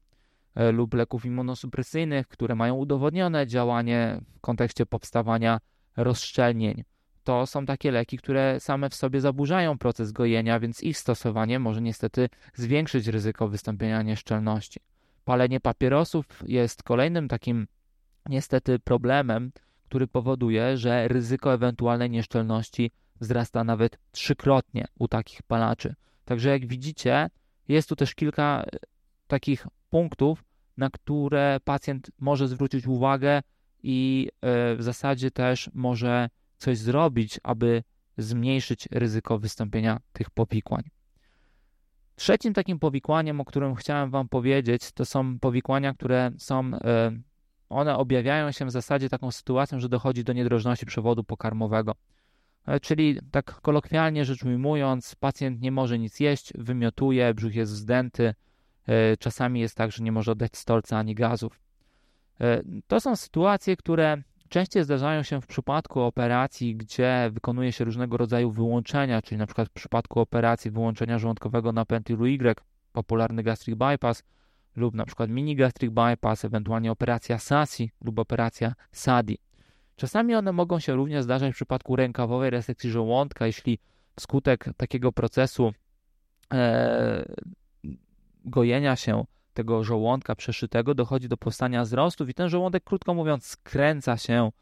[0.73, 5.61] lub leków immunosupresyjnych, które mają udowodnione działanie w kontekście powstawania
[5.97, 6.85] rozszczelnień
[7.27, 11.83] to są takie leki, które same w sobie zaburzają proces gojenia, więc ich stosowanie może
[11.83, 14.81] niestety zwiększyć ryzyko wystąpienia nieszczelności.
[15.25, 17.66] Palenie papierosów jest kolejnym takim
[18.29, 19.53] niestety problemem,
[19.85, 22.90] który powoduje, że ryzyko ewentualnej nieszczelności
[23.21, 25.95] wzrasta nawet trzykrotnie u takich palaczy.
[26.25, 27.31] Także jak widzicie,
[27.69, 28.79] jest tu też kilka e,
[29.27, 30.44] takich punktów,
[30.77, 33.42] na które pacjent może zwrócić uwagę
[33.83, 37.83] i e, w zasadzie też może coś zrobić, aby
[38.18, 40.83] zmniejszyć ryzyko wystąpienia tych powikłań.
[42.16, 47.12] Trzecim takim powikłaniem, o którym chciałem Wam powiedzieć, to są powikłania, które są, e,
[47.68, 51.94] one objawiają się w zasadzie taką sytuacją, że dochodzi do niedrożności przewodu pokarmowego.
[52.66, 58.35] E, czyli tak kolokwialnie rzecz ujmując, pacjent nie może nic jeść, wymiotuje, brzuch jest wzdęty,
[59.18, 61.61] czasami jest tak, że nie może oddać stolca ani gazów.
[62.87, 68.51] To są sytuacje, które Częściej zdarzają się w przypadku operacji, gdzie wykonuje się różnego rodzaju
[68.51, 72.55] wyłączenia, czyli na przykład w przypadku operacji wyłączenia żołądkowego na pętlu Y,
[72.92, 74.22] popularny gastric bypass,
[74.77, 79.38] lub na przykład mini gastric bypass, ewentualnie operacja SASI lub operacja SADI.
[79.96, 83.79] Czasami one mogą się również zdarzać w przypadku rękawowej resekcji żołądka, jeśli
[84.16, 85.72] wskutek takiego procesu
[86.53, 87.25] e,
[88.46, 94.16] gojenia się tego żołądka przeszytego dochodzi do powstania wzrostów i ten żołądek, krótko mówiąc, skręca
[94.16, 94.52] się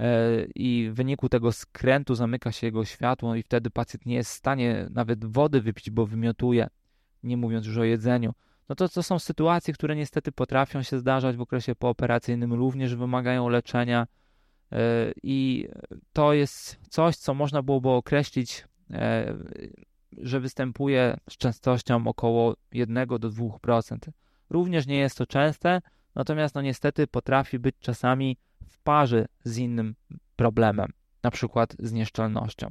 [0.00, 4.30] e, i w wyniku tego skrętu zamyka się jego światło i wtedy pacjent nie jest
[4.30, 6.68] w stanie nawet wody wypić, bo wymiotuje,
[7.22, 8.34] nie mówiąc już o jedzeniu.
[8.68, 13.48] No to, to są sytuacje, które niestety potrafią się zdarzać w okresie pooperacyjnym, również wymagają
[13.48, 14.06] leczenia
[14.72, 14.76] e,
[15.22, 15.68] i
[16.12, 19.34] to jest coś, co można byłoby określić, e,
[20.18, 23.98] że występuje z częstością około 1 do 2%.
[24.50, 25.80] Również nie jest to częste,
[26.14, 28.36] natomiast no niestety potrafi być czasami
[28.68, 29.94] w parze z innym
[30.36, 32.68] problemem, na przykład z nieszczelnością.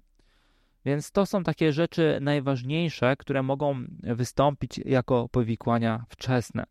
[0.86, 6.64] Więc to są takie rzeczy najważniejsze, które mogą wystąpić jako powikłania wczesne.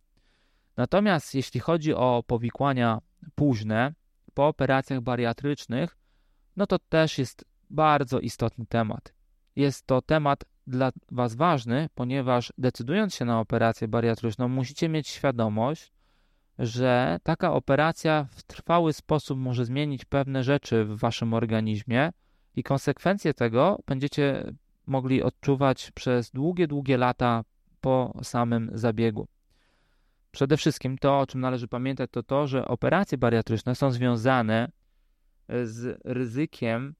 [0.76, 2.98] Natomiast jeśli chodzi o powikłania
[3.34, 3.94] późne,
[4.34, 5.96] po operacjach bariatrycznych,
[6.56, 9.14] no to też jest bardzo istotny temat.
[9.56, 15.92] Jest to temat dla Was ważny, ponieważ decydując się na operację bariatryczną, musicie mieć świadomość,
[16.58, 22.12] że taka operacja w trwały sposób może zmienić pewne rzeczy w waszym organizmie
[22.56, 24.52] i konsekwencje tego będziecie
[24.86, 27.44] mogli odczuwać przez długie, długie lata
[27.80, 29.28] po samym zabiegu.
[30.30, 34.70] Przede wszystkim to, o czym należy pamiętać, to to, że operacje bariatryczne są związane
[35.64, 36.94] z ryzykiem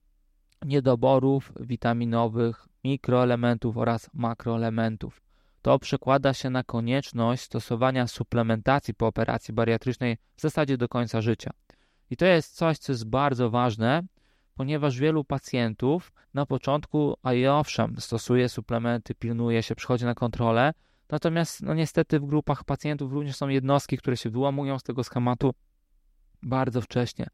[0.65, 5.21] niedoborów witaminowych, mikroelementów oraz makroelementów.
[5.61, 11.51] To przekłada się na konieczność stosowania suplementacji po operacji bariatrycznej w zasadzie do końca życia.
[12.09, 14.03] I to jest coś, co jest bardzo ważne,
[14.55, 20.73] ponieważ wielu pacjentów na początku, a i owszem, stosuje suplementy, pilnuje się, przychodzi na kontrolę,
[21.09, 25.53] natomiast no niestety w grupach pacjentów również są jednostki, które się wyłamują z tego schematu
[26.41, 27.27] bardzo wcześnie.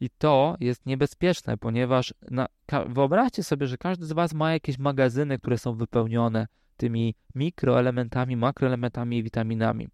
[0.00, 2.46] I to jest niebezpieczne, ponieważ na,
[2.88, 9.18] wyobraźcie sobie, że każdy z Was ma jakieś magazyny, które są wypełnione tymi mikroelementami, makroelementami
[9.18, 9.88] i witaminami.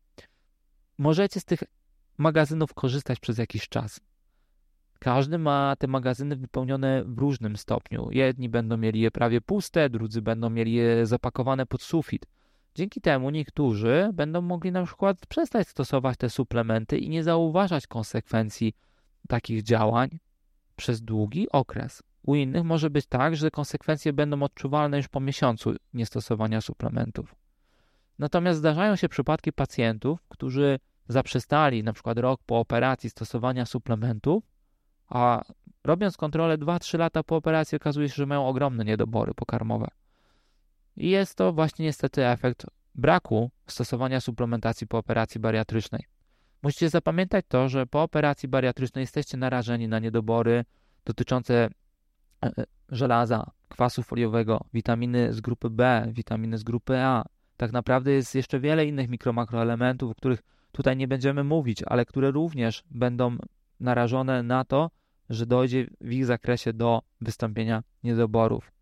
[0.99, 1.63] Możecie z tych
[2.19, 4.01] magazynów korzystać przez jakiś czas.
[4.99, 8.09] Każdy ma te magazyny wypełnione w różnym stopniu.
[8.11, 12.27] Jedni będą mieli je prawie puste, drudzy będą mieli je zapakowane pod sufit.
[12.75, 18.75] Dzięki temu niektórzy będą mogli na przykład przestać stosować te suplementy i nie zauważać konsekwencji
[19.29, 20.19] takich działań
[20.77, 22.03] przez długi okres.
[22.23, 27.35] U innych może być tak, że konsekwencje będą odczuwalne już po miesiącu niestosowania suplementów.
[28.19, 34.45] Natomiast zdarzają się przypadki pacjentów, którzy zaprzestali na przykład rok po operacji stosowania suplementów,
[35.09, 35.43] a
[35.85, 39.89] robiąc kontrolę 2-3 lata po operacji okazuje się, że mają ogromne niedobory pokarmowe.
[40.97, 46.05] I jest to właśnie niestety efekt braku stosowania suplementacji po operacji bariatrycznej.
[46.63, 50.65] Musicie zapamiętać to, że po operacji bariatrycznej jesteście narażeni na niedobory
[51.05, 51.71] dotyczące e,
[52.43, 57.25] e, żelaza, kwasu foliowego, witaminy z grupy B, witaminy z grupy A.
[57.57, 62.31] Tak naprawdę jest jeszcze wiele innych mikro-makroelementów, o których tutaj nie będziemy mówić, ale które
[62.31, 63.37] również będą
[63.81, 64.91] narażone na to,
[65.31, 68.73] że dojdzie w ich zakresie do wystąpienia niedoborów.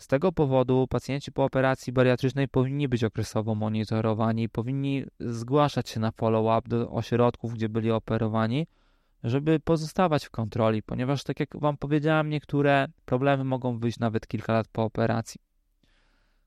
[0.00, 6.10] Z tego powodu pacjenci po operacji bariatrycznej powinni być okresowo monitorowani, powinni zgłaszać się na
[6.10, 8.66] follow-up do ośrodków, gdzie byli operowani,
[9.24, 14.52] żeby pozostawać w kontroli, ponieważ, tak jak Wam powiedziałem, niektóre problemy mogą wyjść nawet kilka
[14.52, 15.40] lat po operacji.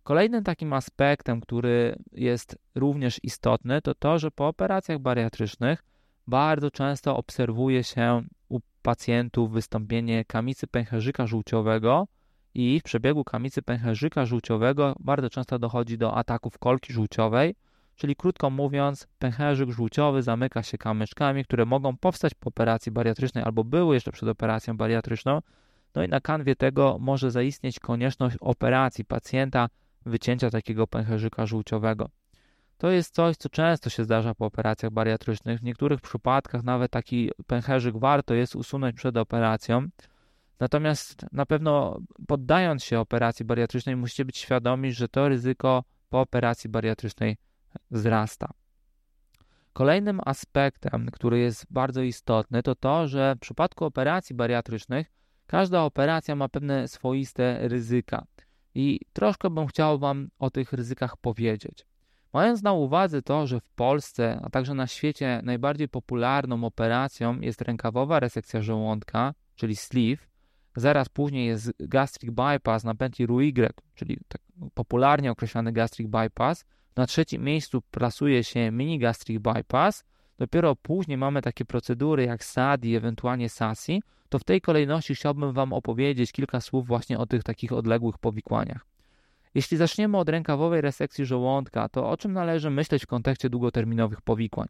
[0.03, 5.83] Kolejnym takim aspektem, który jest również istotny, to to, że po operacjach bariatrycznych
[6.27, 12.07] bardzo często obserwuje się u pacjentów wystąpienie kamicy pęcherzyka żółciowego,
[12.55, 17.55] i w przebiegu kamicy pęcherzyka żółciowego bardzo często dochodzi do ataków kolki żółciowej,
[17.95, 23.63] czyli krótko mówiąc, pęcherzyk żółciowy zamyka się kamyczkami, które mogą powstać po operacji bariatrycznej albo
[23.63, 25.41] były jeszcze przed operacją bariatryczną.
[25.95, 29.69] No i na kanwie tego może zaistnieć konieczność operacji pacjenta,
[30.05, 32.09] wycięcia takiego pęcherzyka żółciowego.
[32.77, 35.59] To jest coś, co często się zdarza po operacjach bariatrycznych.
[35.59, 39.87] W niektórych przypadkach nawet taki pęcherzyk warto jest usunąć przed operacją.
[40.63, 46.69] Natomiast na pewno poddając się operacji bariatrycznej, musicie być świadomi, że to ryzyko po operacji
[46.69, 47.37] bariatrycznej
[47.91, 48.49] wzrasta.
[49.73, 55.11] Kolejnym aspektem, który jest bardzo istotny, to to, że w przypadku operacji bariatrycznych
[55.47, 58.25] każda operacja ma pewne swoiste ryzyka.
[58.75, 61.85] I troszkę bym chciał Wam o tych ryzykach powiedzieć.
[62.33, 67.61] Mając na uwadze to, że w Polsce, a także na świecie najbardziej popularną operacją jest
[67.61, 70.32] rękawowa resekcja żołądka, czyli sleeve,
[70.75, 73.53] Zaraz później jest gastric bypass na pętli RUY,
[73.95, 74.41] czyli tak
[74.73, 76.65] popularnie określany gastric bypass.
[76.95, 80.03] Na trzecim miejscu plasuje się mini gastric bypass.
[80.37, 84.03] Dopiero później mamy takie procedury jak SADI, ewentualnie SASI.
[84.29, 88.85] To w tej kolejności chciałbym Wam opowiedzieć kilka słów właśnie o tych takich odległych powikłaniach.
[89.55, 94.67] Jeśli zaczniemy od rękawowej resekcji żołądka, to o czym należy myśleć w kontekście długoterminowych powikłań?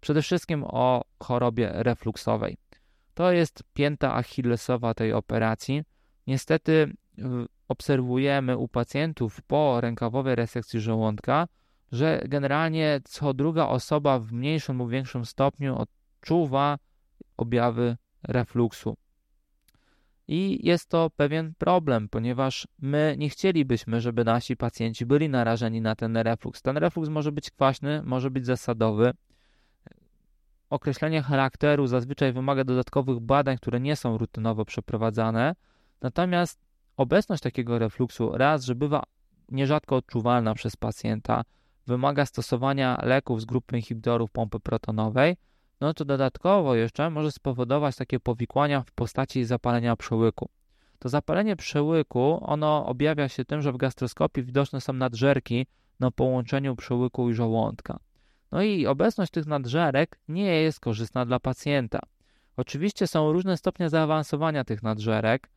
[0.00, 2.56] Przede wszystkim o chorobie refluksowej.
[3.18, 5.82] To jest pięta achillesowa tej operacji.
[6.26, 6.92] Niestety
[7.68, 11.48] obserwujemy u pacjentów po rękawowej resekcji żołądka,
[11.92, 16.78] że generalnie co druga osoba w mniejszym lub większym stopniu odczuwa
[17.36, 18.96] objawy refluksu.
[20.28, 25.96] I jest to pewien problem, ponieważ my nie chcielibyśmy, żeby nasi pacjenci byli narażeni na
[25.96, 26.62] ten refluks.
[26.62, 29.12] Ten refluks może być kwaśny, może być zasadowy,
[30.70, 35.54] określenie charakteru zazwyczaj wymaga dodatkowych badań, które nie są rutynowo przeprowadzane.
[36.02, 36.60] Natomiast
[36.96, 39.02] obecność takiego refluksu raz, że bywa
[39.48, 41.44] nierzadko odczuwalna przez pacjenta,
[41.86, 45.36] wymaga stosowania leków z grupy inhibitorów pompy protonowej,
[45.80, 50.48] no to dodatkowo jeszcze może spowodować takie powikłania w postaci zapalenia przełyku.
[50.98, 55.66] To zapalenie przełyku, ono objawia się tym, że w gastroskopii widoczne są nadżerki
[56.00, 57.98] na połączeniu przełyku i żołądka.
[58.52, 62.00] No i obecność tych nadżerek nie jest korzystna dla pacjenta.
[62.56, 65.48] Oczywiście są różne stopnie zaawansowania tych nadżerek,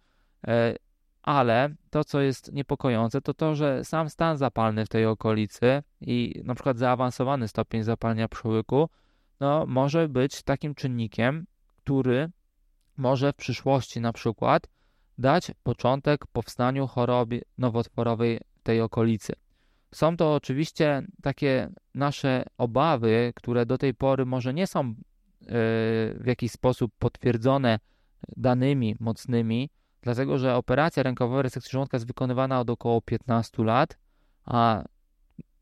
[0.47, 0.75] e,
[1.23, 6.41] ale to, co jest niepokojące, to to, że sam stan zapalny w tej okolicy i
[6.43, 8.89] na przykład zaawansowany stopień zapalenia przełyku,
[9.39, 11.45] no, może być takim czynnikiem,
[11.83, 12.29] który
[12.97, 14.67] może w przyszłości na przykład
[15.17, 19.33] dać początek powstaniu choroby nowotworowej w tej okolicy.
[19.93, 24.93] Są to oczywiście takie nasze obawy, które do tej pory może nie są e,
[26.15, 27.79] w jakiś sposób potwierdzone
[28.37, 29.69] danymi mocnymi,
[30.01, 33.97] dlatego że operacja rękowa resekcji żołądka jest wykonywana od około 15 lat,
[34.45, 34.83] a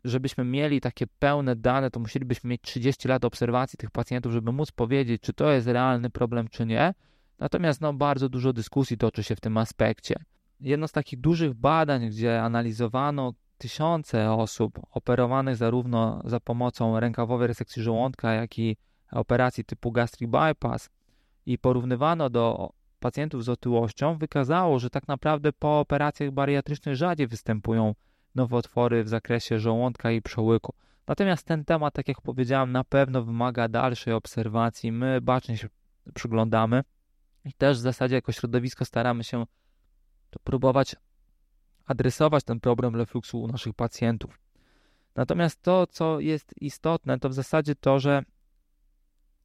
[0.03, 4.71] żebyśmy mieli takie pełne dane, to musielibyśmy mieć 30 lat obserwacji tych pacjentów, żeby móc
[4.71, 6.93] powiedzieć, czy to jest realny problem, czy nie.
[7.39, 10.15] Natomiast no, bardzo dużo dyskusji toczy się w tym aspekcie.
[10.59, 17.84] Jedno z takich dużych badań, gdzie analizowano tysiące osób operowanych zarówno za pomocą rękawowej resekcji
[17.84, 18.78] żołądka, jak i
[19.12, 20.89] operacji typu gastric bypass
[21.45, 27.95] i porównywano do pacjentów z otyłością, wykazało, że tak naprawdę po operacjach bariatrycznych rzadziej występują
[28.36, 30.74] nowotwory w zakresie żołądka i przełyku.
[31.07, 34.91] Natomiast ten temat, tak jak powiedziałem, na pewno wymaga dalszej obserwacji.
[34.91, 35.68] My bacznie się
[36.14, 36.84] przyglądamy
[37.45, 39.45] i też w zasadzie jako środowisko staramy się
[40.43, 40.95] próbować
[41.89, 44.39] adresować ten problem refluksu u naszych pacjentów.
[45.15, 48.23] Natomiast to, co jest istotne, to w zasadzie to, że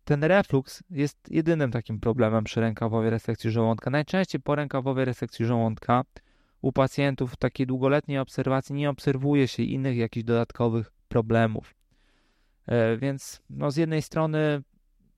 [0.04, 3.90] ten refluks jest jedynym takim problemem przy rękawowej resekcji żołądka.
[3.90, 6.04] Najczęściej po rękawowej resekcji żołądka
[6.60, 11.74] u pacjentów w takiej długoletniej obserwacji nie obserwuje się innych jakichś dodatkowych problemów.
[12.66, 14.62] E, więc no, z jednej strony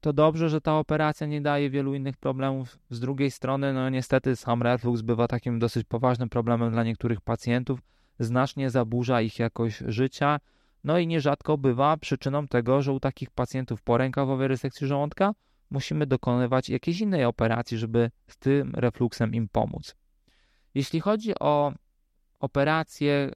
[0.06, 2.78] to dobrze, że ta operacja nie daje wielu innych problemów.
[2.90, 7.80] Z drugiej strony, no niestety sam reflux bywa takim dosyć poważnym problemem dla niektórych pacjentów,
[8.18, 10.40] znacznie zaburza ich jakość życia,
[10.84, 15.34] no i nierzadko bywa przyczyną tego, że u takich pacjentów po rękawowej resekcji żołądka
[15.70, 19.96] musimy dokonywać jakiejś innej operacji, żeby z tym refluksem im pomóc.
[20.74, 21.72] Jeśli chodzi o
[22.40, 23.30] operację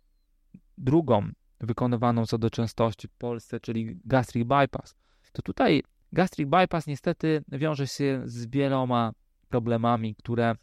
[0.79, 4.97] drugą wykonywaną co do częstości w Polsce, czyli gastric bypass,
[5.33, 5.83] to tutaj
[6.13, 9.13] Gastric bypass niestety wiąże się z wieloma
[9.49, 10.55] problemami, które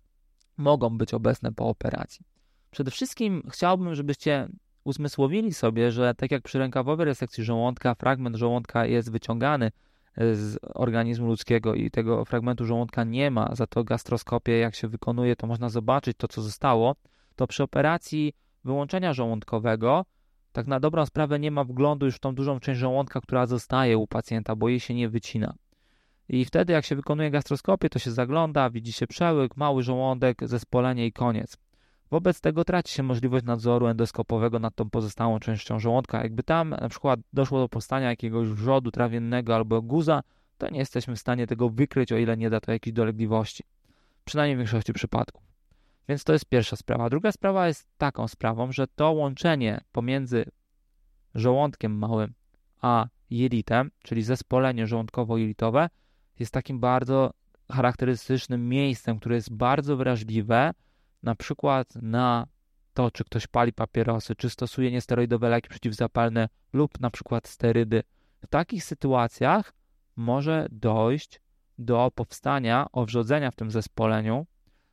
[0.58, 2.26] mogą być obecne po operacji.
[2.72, 4.48] Przede wszystkim chciałbym, żebyście
[4.84, 9.72] uzmysłowili sobie, że tak jak przy rękawowej resekcji żołądka, fragment żołądka jest wyciągany
[10.18, 15.36] z organizmu ludzkiego i tego fragmentu żołądka nie ma, za to gastroskopię jak się wykonuje,
[15.36, 16.96] to można zobaczyć to, co zostało,
[17.36, 18.34] to przy operacji
[18.64, 20.06] wyłączenia żołądkowego
[20.58, 23.98] tak na dobrą sprawę nie ma wglądu już w tą dużą część żołądka, która zostaje
[23.98, 25.54] u pacjenta, bo jej się nie wycina.
[26.30, 31.06] I wtedy, jak się wykonuje gastroskopię, to się zagląda, widzi się przełyk, mały żołądek, zespolenie
[31.06, 31.58] i koniec.
[32.12, 36.24] Wobec tego traci się możliwość nadzoru endoskopowego nad tą pozostałą częścią żołądka.
[36.24, 40.24] Jakby tam na przykład doszło do powstania jakiegoś wrzodu trawiennego albo guza,
[40.58, 43.64] to nie jesteśmy w stanie tego wykryć, o ile nie da to jakiejś dolegliwości.
[44.26, 45.47] Przynajmniej w większości przypadków.
[46.10, 47.10] Więc to jest pierwsza sprawa.
[47.10, 50.46] Druga sprawa jest taką sprawą, że to łączenie pomiędzy
[51.36, 52.34] żołądkiem małym
[52.82, 55.90] a jelitem, czyli zespolenie żołądkowo-jelitowe,
[56.40, 57.34] jest takim bardzo
[57.72, 60.72] charakterystycznym miejscem, które jest bardzo wrażliwe,
[61.24, 62.48] na przykład na
[62.94, 68.04] to, czy ktoś pali papierosy, czy stosuje niesteroidowe leki przeciwzapalne lub na przykład sterydy.
[68.44, 69.74] W takich sytuacjach
[70.16, 71.42] może dojść
[71.78, 74.46] do powstania owrzodzenia w tym zespoleniu,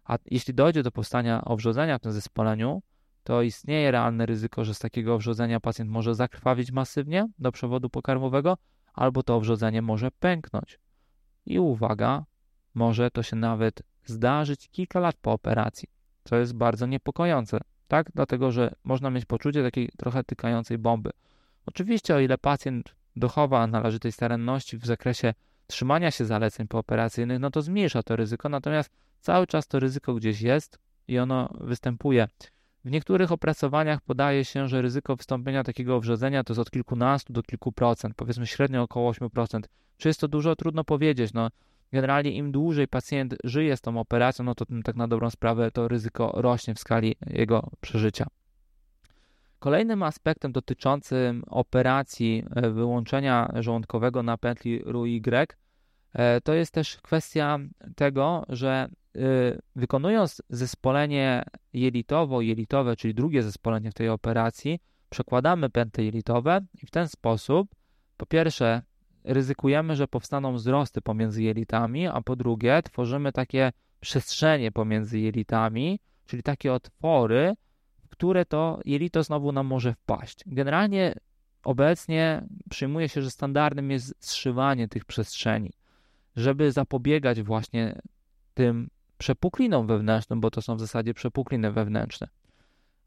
[0.05, 2.83] a jeśli dojdzie do powstania owrzodzenia w tym zespoleniu,
[3.25, 8.57] to istnieje realne ryzyko, że z takiego owrzodzenia pacjent może zakrwawić masywnie do przewodu pokarmowego,
[8.95, 10.79] albo to owrzodzenie może pęknąć.
[11.47, 12.25] I uwaga,
[12.75, 15.89] może to się nawet zdarzyć kilka lat po operacji,
[16.25, 18.11] co jest bardzo niepokojące, tak?
[18.15, 21.11] Dlatego, że można mieć poczucie takiej trochę tykającej bomby.
[21.67, 25.35] Oczywiście, o ile pacjent dochowa należytej staranności w zakresie
[25.67, 28.91] trzymania się zaleceń pooperacyjnych, no to zmniejsza to ryzyko, natomiast
[29.25, 32.29] cały czas to ryzyko gdzieś jest i ono występuje.
[32.85, 37.43] W niektórych opracowaniach podaje się, że ryzyko wystąpienia takiego wrzodzenia to jest od kilkunastu do
[37.43, 39.61] kilku procent, powiedzmy średnio około 8%.
[39.97, 40.57] Czy jest to dużo?
[40.57, 41.33] Trudno powiedzieć.
[41.33, 41.49] No,
[41.93, 45.89] generalnie im dłużej pacjent żyje z tą operacją, no to tak na dobrą sprawę to
[45.89, 48.27] ryzyko rośnie w skali jego przeżycia.
[49.59, 55.21] Kolejnym aspektem dotyczącym operacji e, wyłączenia żołądkowego na pętli RUY
[56.13, 57.59] e, to jest też kwestia
[57.97, 58.89] tego, że
[59.77, 61.45] wykonując zespolenie
[61.75, 67.75] jelitowo-jelitowe, czyli drugie zespolenie w tej operacji, przekładamy pętle jelitowe i w ten sposób
[68.17, 68.83] po pierwsze
[69.25, 76.43] ryzykujemy, że powstaną wzrosty pomiędzy jelitami, a po drugie tworzymy takie przestrzenie pomiędzy jelitami, czyli
[76.43, 77.55] takie otwory,
[78.11, 80.41] które to jelito znowu nam może wpaść.
[80.47, 81.15] Generalnie
[81.65, 85.73] obecnie przyjmuje się, że standardem jest zszywanie tych przestrzeni,
[86.37, 88.03] żeby zapobiegać właśnie
[88.55, 88.91] tym
[89.25, 92.29] przepuklinom wewnętrznym, bo to są w zasadzie przepukliny wewnętrzne.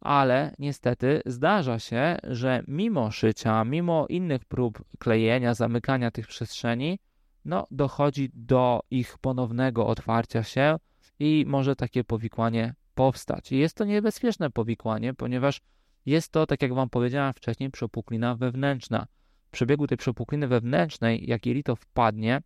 [0.02, 7.00] Ale niestety zdarza się, że mimo szycia, mimo innych prób klejenia, zamykania tych przestrzeni,
[7.46, 10.76] no dochodzi do ich ponownego otwarcia się
[11.20, 13.52] i może takie powikłanie powstać.
[13.52, 15.62] I jest to niebezpieczne powikłanie, ponieważ
[16.06, 19.08] jest to, tak jak Wam powiedziałem wcześniej, przepuklina wewnętrzna.
[19.48, 22.42] W przebiegu tej przepukliny wewnętrznej, jak jelito wpadnie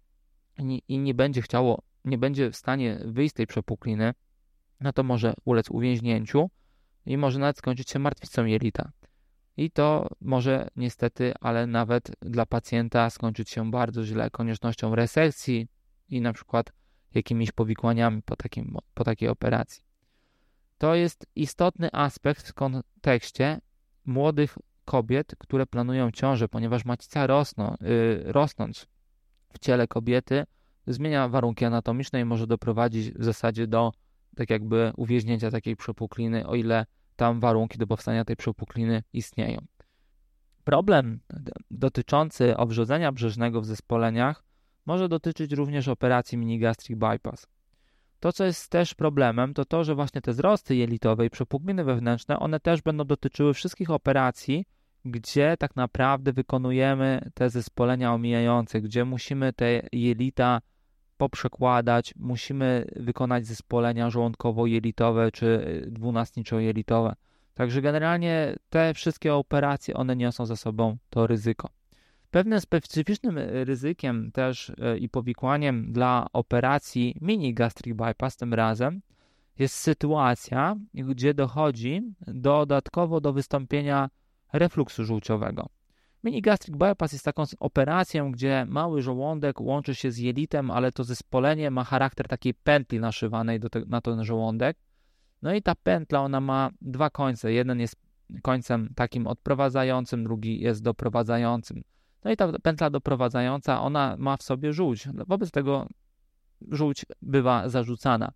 [0.87, 4.13] i nie będzie chciało, nie będzie w stanie wyjść z tej przepukliny,
[4.79, 6.49] no to może ulec uwięźnięciu
[7.05, 8.91] i może nawet skończyć się martwicą jelita.
[9.57, 15.67] I to może niestety, ale nawet dla pacjenta skończyć się bardzo źle, koniecznością resekcji
[16.09, 16.71] i na przykład
[17.13, 19.83] jakimiś powikłaniami po, takim, po takiej operacji.
[20.77, 23.61] To jest istotny aspekt w kontekście
[24.05, 28.87] młodych kobiet, które planują ciążę, ponieważ macica rosną, yy, rosnąc
[29.53, 30.45] w ciele kobiety
[30.87, 33.91] zmienia warunki anatomiczne i może doprowadzić w zasadzie do
[34.35, 39.65] tak jakby uwięźnięcia takiej przepukliny, o ile tam warunki do powstania tej przepukliny istnieją.
[40.63, 41.19] Problem
[41.71, 44.43] dotyczący obrzodzenia brzeżnego w zespoleniach
[44.85, 47.47] może dotyczyć również operacji mini-gastric bypass.
[48.19, 52.39] To, co jest też problemem, to to, że właśnie te wzrosty jelitowe i przepukliny wewnętrzne,
[52.39, 54.65] one też będą dotyczyły wszystkich operacji,
[55.05, 60.61] gdzie tak naprawdę wykonujemy te zespolenia omijające, gdzie musimy te jelita
[61.17, 67.13] poprzekładać, musimy wykonać zespolenia żołądkowo-jelitowe czy dwunastniczo-jelitowe.
[67.53, 71.69] Także generalnie te wszystkie operacje, one niosą za sobą to ryzyko.
[72.31, 79.01] Pewnym specyficznym ryzykiem też e, i powikłaniem dla operacji mini gastric bypass tym razem
[79.59, 84.09] jest sytuacja, gdzie dochodzi dodatkowo do wystąpienia
[84.53, 85.69] refluksu żółciowego.
[86.23, 91.03] Mini gastric bypass jest taką operacją, gdzie mały żołądek łączy się z jelitem, ale to
[91.03, 94.77] zespolenie ma charakter takiej pętli naszywanej te, na ten żołądek.
[95.41, 97.53] No i ta pętla, ona ma dwa końce.
[97.53, 97.95] Jeden jest
[98.41, 101.83] końcem takim odprowadzającym, drugi jest doprowadzającym.
[102.23, 105.07] No i ta pętla doprowadzająca, ona ma w sobie żółć.
[105.27, 105.87] Wobec tego
[106.71, 108.31] żółć bywa zarzucana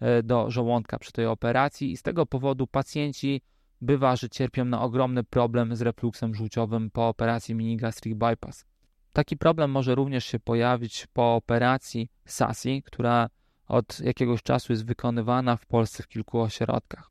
[0.00, 3.42] e, do żołądka przy tej operacji i z tego powodu pacjenci
[3.80, 8.64] bywa, że cierpią na ogromny problem z refluksem żółciowym po operacji mini gastric bypass.
[9.12, 13.28] Taki problem może również się pojawić po operacji SASI, która
[13.66, 17.10] od jakiegoś czasu jest wykonywana w Polsce w kilku ośrodkach.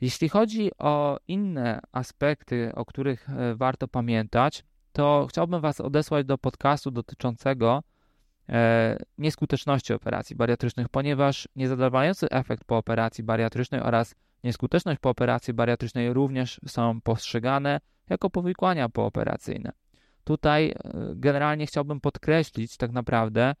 [0.00, 6.38] Jeśli chodzi o inne aspekty, o których e, warto pamiętać, to chciałbym Was odesłać do
[6.38, 7.82] podcastu dotyczącego
[8.48, 14.14] e, nieskuteczności operacji bariatrycznych, ponieważ niezadowalający efekt po operacji bariatrycznej oraz
[14.44, 17.80] nieskuteczność po operacji bariatrycznej również są postrzegane
[18.10, 19.72] jako powikłania pooperacyjne.
[20.24, 20.74] Tutaj e,
[21.14, 23.54] generalnie chciałbym podkreślić tak naprawdę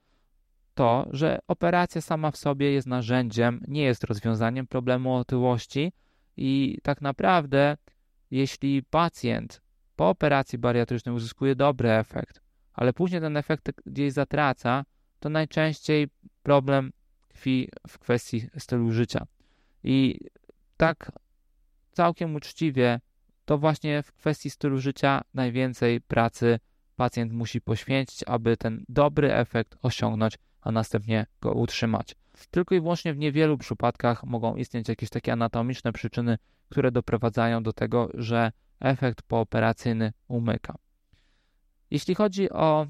[0.74, 5.92] to, że operacja sama w sobie jest narzędziem, nie jest rozwiązaniem problemu otyłości
[6.36, 7.76] i tak naprawdę
[8.30, 9.60] jeśli pacjent
[9.96, 12.40] po operacji bariatrycznej uzyskuje dobry efekt,
[12.72, 14.84] ale później ten efekt gdzieś zatraca,
[15.20, 16.08] to najczęściej
[16.42, 16.92] problem
[17.28, 19.26] tkwi w kwestii stylu życia.
[19.84, 20.20] I
[20.76, 21.12] tak
[21.92, 23.00] całkiem uczciwie,
[23.44, 26.58] to właśnie w kwestii stylu życia najwięcej pracy
[26.96, 32.14] pacjent musi poświęcić, aby ten dobry efekt osiągnąć, a następnie go utrzymać.
[32.50, 37.72] Tylko i wyłącznie w niewielu przypadkach mogą istnieć jakieś takie anatomiczne przyczyny, które doprowadzają do
[37.72, 40.74] tego, że efekt pooperacyjny umyka.
[41.90, 42.86] Jeśli chodzi o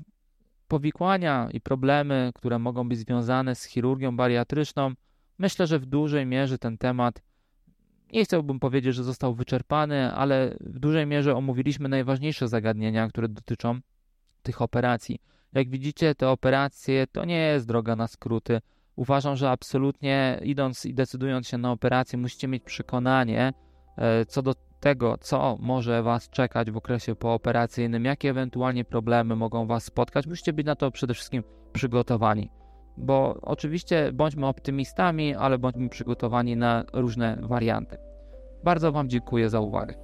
[0.68, 4.92] powikłania i problemy, które mogą być związane z chirurgią bariatryczną,
[5.38, 7.22] myślę, że w dużej mierze ten temat
[8.14, 13.80] nie chciałbym powiedzieć, że został wyczerpany, ale w dużej mierze omówiliśmy najważniejsze zagadnienia, które dotyczą
[14.42, 15.18] tych operacji.
[15.52, 18.60] Jak widzicie, te operacje to nie jest droga na skróty.
[18.96, 23.52] Uważam, że absolutnie idąc i decydując się na operację, musicie mieć przekonanie
[23.96, 29.66] e, co do tego, co może Was czekać w okresie pooperacyjnym, jakie ewentualnie problemy mogą
[29.66, 30.26] Was spotkać.
[30.26, 31.42] Musicie być na to przede wszystkim
[31.72, 32.50] przygotowani
[32.96, 37.96] bo oczywiście bądźmy optymistami, ale bądźmy przygotowani na różne warianty.
[38.64, 40.03] Bardzo Wam dziękuję za uwagę.